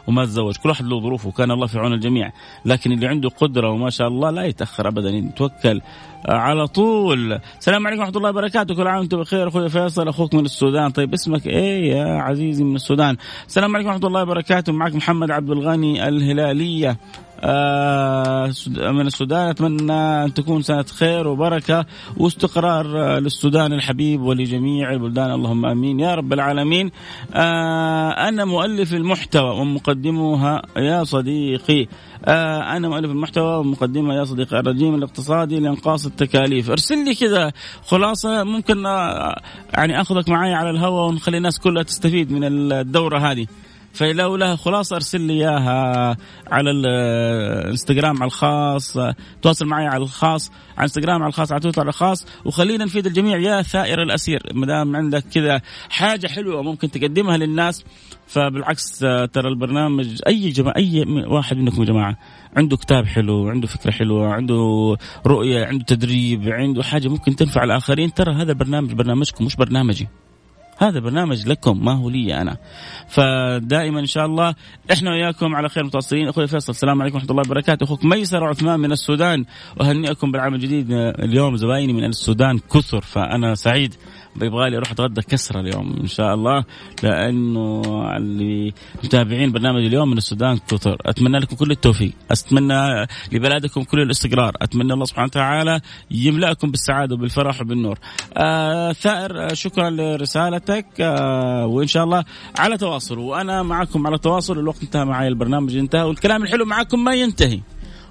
وما 0.07 0.25
تزوج. 0.25 0.57
كل 0.57 0.69
واحد 0.69 0.85
له 0.85 1.01
ظروفه 1.01 1.31
كان 1.31 1.51
الله 1.51 1.67
في 1.67 1.79
عون 1.79 1.93
الجميع. 1.93 2.33
لكن 2.65 2.93
اللي 2.93 3.07
عنده 3.07 3.29
قدرة 3.29 3.71
وما 3.71 3.91
شاء 3.91 4.09
الله 4.09 4.31
لا 4.31 4.45
يتأخر 4.45 4.89
أبدا 4.89 5.11
يتوكل 5.11 5.81
على 6.29 6.67
طول. 6.67 7.41
السلام 7.59 7.87
عليكم 7.87 8.01
ورحمة 8.01 8.17
الله 8.17 8.31
وبركاته. 8.31 8.75
كل 8.75 8.87
عام 8.87 8.99
وأنتم 8.99 9.21
بخير. 9.21 9.49
أخوي 9.49 9.69
فيصل 9.69 10.09
أخوك 10.09 10.35
من 10.35 10.45
السودان. 10.45 10.91
طيب 10.91 11.13
اسمك 11.13 11.47
إيه 11.47 11.93
يا 11.93 12.05
عزيزي 12.05 12.65
من 12.65 12.75
السودان؟ 12.75 13.17
السلام 13.47 13.77
عليكم 13.77 13.91
ورحمة 13.91 14.07
الله 14.07 14.23
وبركاته. 14.23 14.73
معك 14.73 14.95
محمد 14.95 15.31
عبد 15.31 15.51
الغني 15.51 16.09
الهلالية. 16.09 16.97
من 18.77 19.07
السودان 19.07 19.49
أتمنى 19.49 20.25
أن 20.25 20.35
تكون 20.35 20.63
سنة 20.63 20.83
خير 20.83 21.29
وبركة 21.29 21.87
واستقرار 22.17 23.03
آه، 23.03 23.19
للسودان 23.19 23.73
الحبيب 23.73 24.21
ولجميع 24.21 24.93
البلدان. 24.93 25.31
اللهم 25.31 25.67
آمين. 25.67 26.01
يا 26.01 26.15
رب 26.15 26.33
العالمين. 26.33 26.91
آه، 27.35 28.11
أنا 28.11 28.45
مؤلف 28.45 28.95
المحتوى 28.95 29.61
ومقدمها 29.61 30.63
يا 30.77 31.05
صديقي. 31.05 31.87
أنا 32.29 32.89
مؤلف 32.89 33.11
المحتوى 33.11 33.57
ومقدمها 33.57 34.17
يا 34.17 34.25
صديقي. 34.25 34.59
الرجيم 34.61 34.95
الاقتصادي 34.95 35.61
لإنقاص 35.61 36.07
التكاليف. 36.07 36.71
ارسل 36.71 37.05
لي 37.05 37.15
كذا 37.15 37.53
خلاصة. 37.87 38.45
ممكن 38.45 38.85
يعني 39.75 40.01
أخذك 40.01 40.29
معي 40.29 40.55
على 40.55 40.71
الهواء 40.71 41.09
ونخلي 41.09 41.37
الناس 41.37 41.59
كلها 41.59 41.83
تستفيد 41.83 42.33
من 42.33 42.73
الدورة 42.73 43.19
هذه. 43.19 43.47
فلو 43.93 44.37
لها 44.37 44.57
خلاصه 44.57 44.97
أرسل 44.97 45.21
لي 45.21 45.33
إياها 45.33 46.17
على 46.51 46.71
الإنستغرام 46.71 48.17
على 48.17 48.27
الخاص 48.27 48.99
تواصل 49.43 49.67
معي 49.67 49.87
على 49.87 50.03
الخاص 50.03 50.51
على 50.51 50.77
الإنستغرام 50.77 51.23
على 51.23 51.29
الخاص 51.29 51.53
على 51.53 51.61
تويتر 51.61 51.81
على 51.81 51.89
الخاص 51.89 52.27
وخلينا 52.45 52.85
نفيد 52.85 53.07
الجميع. 53.07 53.39
يا 53.39 53.63
ثائر 53.63 54.03
الأسير 54.03 54.43
ما 54.55 54.67
دام 54.67 54.97
عندك 54.97 55.25
كذا 55.35 55.61
حاجة 55.91 56.27
حلوة 56.27 56.63
ممكن 56.63 56.91
تقدمها 56.91 57.37
للناس 57.37 57.85
فبالعكس 58.27 58.99
ترى 59.33 59.49
البرنامج 59.49 60.21
أي 60.27 60.49
جماعة 60.49 60.77
أي 60.77 61.05
واحد 61.27 61.57
منكم 61.57 61.83
يا 61.83 61.87
جماعة 61.87 62.17
عنده 62.57 62.77
كتاب 62.77 63.07
حلو 63.07 63.49
عنده 63.49 63.67
فكرة 63.67 63.91
حلوة 63.91 64.29
عنده 64.29 64.97
رؤية 65.27 65.67
عنده 65.67 65.85
تدريب 65.85 66.49
عنده 66.49 66.83
حاجة 66.83 67.09
ممكن 67.09 67.37
تنفع 67.37 67.65
الآخرين 67.65 68.15
ترى 68.15 68.35
هذا 68.35 68.53
البرنامج 68.53 68.93
برنامجكم 68.93 69.45
مش 69.45 69.57
برنامجي. 69.57 70.09
هذا 70.83 71.01
برنامج 71.01 71.49
لكم 71.49 71.85
ما 71.85 71.93
هو 71.93 72.11
لي 72.11 72.41
أنا. 72.41 72.57
فدائما 73.09 74.01
إن 74.01 74.07
شاء 74.07 74.27
الله 74.27 74.55
إحنا 74.93 75.11
وياكم 75.11 75.55
على 75.55 75.69
خير 75.69 75.85
متواصلين. 75.85 76.29
أخوي 76.29 76.47
فيصل 76.47 76.73
السلام 76.73 77.03
عليكم 77.03 77.17
ورحمة 77.17 77.31
الله 77.31 77.43
وبركاته. 77.47 77.85
أخوك 77.85 78.05
ميسر 78.05 78.45
عثمان 78.45 78.81
من 78.81 78.93
السودان 78.93 79.45
اهنئكم 79.81 80.33
بالعام 80.33 80.55
الجديد. 80.55 80.87
اليوم 80.91 81.57
زبايني 81.57 81.93
من 81.93 82.05
السودان 82.05 82.59
كثر 82.59 83.01
فأنا 83.01 83.55
سعيد. 83.55 83.95
يبغى 84.43 84.77
أروح 84.77 84.91
أتغدى 84.91 85.23
كسرة 85.23 85.61
اليوم 85.61 85.97
إن 86.01 86.07
شاء 86.07 86.35
الله 86.35 86.65
لأنه 87.03 87.83
اللي 88.17 88.73
متابعين 89.05 89.53
برنامج 89.53 89.85
اليوم 89.85 90.11
من 90.11 90.17
السودان 90.17 90.59
كثر 90.69 90.97
أتمنى 91.07 91.39
لكم 91.39 91.57
كل 91.57 91.71
التوفيق. 91.71 92.13
أتمنى 92.31 93.07
لبلادكم 93.33 93.83
كل 93.83 94.01
الاستقرار. 94.01 94.57
أتمنى 94.63 94.93
الله 94.93 95.05
سبحانه 95.05 95.27
وتعالى 95.27 95.81
يملأكم 96.11 96.71
بالسعادة 96.71 97.15
وبالفرح 97.15 97.61
وبالنور. 97.61 97.99
آه 98.37 98.93
ثائر 98.93 99.55
شكرا 99.55 99.91
لرسالتك. 99.91 100.87
آه 101.01 101.67
وإن 101.67 101.87
شاء 101.87 102.05
الله 102.05 102.25
على 102.59 102.77
تواصل. 102.77 103.19
وأنا 103.19 103.63
معكم 103.63 104.07
على 104.07 104.19
تواصل. 104.19 104.59
الوقت 104.59 104.83
انتهى 104.83 105.05
معي 105.05 105.29
البرنامج 105.29 105.77
انتهى 105.77 106.03
والكلام 106.03 106.43
الحلو 106.43 106.65
معكم 106.65 107.05
ما 107.05 107.15
ينتهي. 107.15 107.61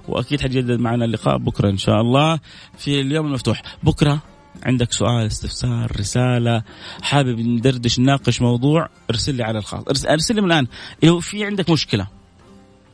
وأكيد 0.08 0.42
حتجدد 0.42 0.80
معنا 0.80 1.06
اللقاء 1.06 1.38
بكرة 1.38 1.70
إن 1.70 1.78
شاء 1.78 2.02
الله 2.02 2.40
في 2.78 3.02
اليوم 3.02 3.26
المفتوح. 3.26 3.62
بكرة 3.84 4.20
عندك 4.64 4.92
سؤال 4.92 5.26
استفسار 5.26 5.92
رسالة 6.00 6.64
حابب 7.02 7.40
ندردش 7.40 8.00
نناقش 8.00 8.42
موضوع 8.42 8.90
ارسل 9.10 9.36
لي 9.36 9.44
على 9.44 9.60
الخاص. 9.60 10.06
ارسل 10.06 10.36
لي 10.36 10.42
من 10.42 10.52
الآن. 10.52 10.68
لو 11.04 11.20
في 11.20 11.46
عندك 11.46 11.70
مشكلة؟ 11.70 12.08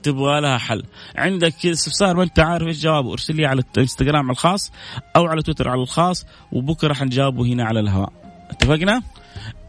تبغى 0.04 0.42
لها 0.42 0.58
حل. 0.58 0.84
عندك 1.16 1.66
استفسار 1.66 2.16
ما 2.16 2.24
أنت 2.24 2.40
عارف 2.40 2.68
إيش 2.68 2.82
جوابه. 2.82 3.12
ارسل 3.12 3.36
لي 3.36 3.46
على 3.46 3.64
الإنستغرام 3.78 4.32
الخاص 4.32 4.72
أو 5.16 5.26
على 5.26 5.42
تويتر 5.42 5.70
على 5.70 5.82
الخاص 5.82 6.26
وبكرة 6.52 6.94
حنجاوبه 6.94 7.46
هنا 7.46 7.64
على 7.64 7.80
الهواء. 7.80 8.14
اتفقنا؟ 8.50 9.02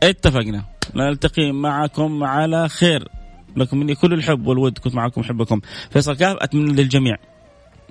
اتفقنا. 0.03 0.65
نلتقي 0.95 1.53
معكم 1.53 2.25
على 2.25 2.69
خير. 2.69 3.09
لكم 3.57 3.79
مني 3.79 3.95
كل 3.95 4.13
الحب 4.13 4.47
والود. 4.47 4.79
كنت 4.79 4.95
معكم 4.95 5.21
أحبكم. 5.21 5.61
فيصل 5.91 6.17
كاف 6.17 6.37
أتمنى 6.41 6.73
للجميع 6.73 7.17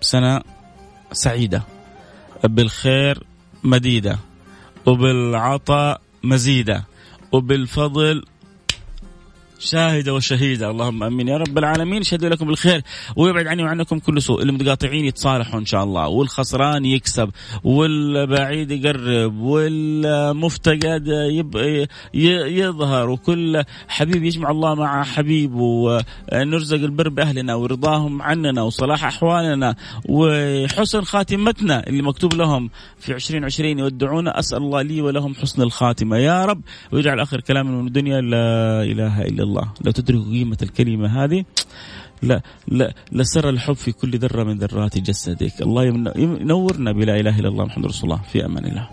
سنة 0.01 0.41
سعيدة. 1.11 1.63
بالخير. 2.43 3.23
مديدة 3.63 4.19
وبالعطاء 4.85 6.01
مزيدة 6.23 6.83
وبالفضل 7.31 8.23
شاهده 9.59 10.13
وشهيده 10.13 10.69
اللهم 10.69 11.03
آمين. 11.03 11.27
يا 11.27 11.37
رب 11.37 11.57
العالمين 11.57 12.03
شهد 12.03 12.25
لكم 12.25 12.45
بالخير 12.45 12.81
ويبعد 13.15 13.47
عني 13.47 13.63
وعنكم 13.63 13.99
كل 13.99 14.21
سوء. 14.21 14.43
المتقاطعين 14.43 15.05
يتصالحوا 15.05 15.59
إن 15.59 15.65
شاء 15.65 15.83
الله. 15.83 16.07
والخسران 16.07 16.85
يكسب 16.85 17.29
والبعيد 17.63 18.71
يقرب 18.71 19.39
والمفتقد 19.39 21.07
يظهر. 22.13 23.09
وكل 23.09 23.63
حبيب 23.87 24.23
يجمع 24.23 24.51
الله 24.51 24.75
مع 24.75 25.03
حبيب 25.03 25.55
ونرزق 25.55 26.77
البر 26.77 27.09
بأهلنا 27.09 27.55
ورضاهم 27.55 28.21
عننا 28.21 28.61
وصلاح 28.61 29.05
أحوالنا 29.05 29.75
وحسن 30.09 31.01
خاتمتنا 31.01 31.87
اللي 31.87 32.01
مكتوب 32.01 32.33
لهم 32.33 32.69
في 32.99 33.13
2020 33.13 33.79
يودعونا 33.79 34.39
أسأل 34.39 34.57
الله 34.57 34.81
لي 34.81 35.01
ولهم 35.01 35.35
حسن 35.35 35.61
الخاتمة. 35.61 36.17
يا 36.17 36.45
رب 36.45 36.61
ويجعل 36.91 37.19
آخر 37.19 37.41
كلامنا 37.41 37.81
من 37.81 37.87
الدنيا. 37.87 38.21
لا 38.21 38.83
إله 38.83 39.21
إلا 39.21 39.46
الله. 39.47 39.65
لو 39.81 39.91
تدركوا 39.91 40.31
قيمة 40.31 40.57
الكلمة 40.61 41.07
هذه 41.23 41.45
لا 42.23 42.41
لا 42.67 42.93
لسر 43.11 43.49
الحب 43.49 43.73
في 43.73 43.91
كل 43.91 44.11
ذرة 44.19 44.43
من 44.43 44.57
ذرات 44.57 44.97
جسدك. 44.97 45.61
الله 45.61 45.81
ينورنا 46.43 46.91
بلا 46.91 47.13
إله 47.19 47.39
إلا 47.39 47.49
الله 47.49 47.65
محمد 47.65 47.85
رسول 47.85 48.05
الله. 48.11 48.21
في 48.31 48.45
أمان 48.45 48.65
الله. 48.65 48.85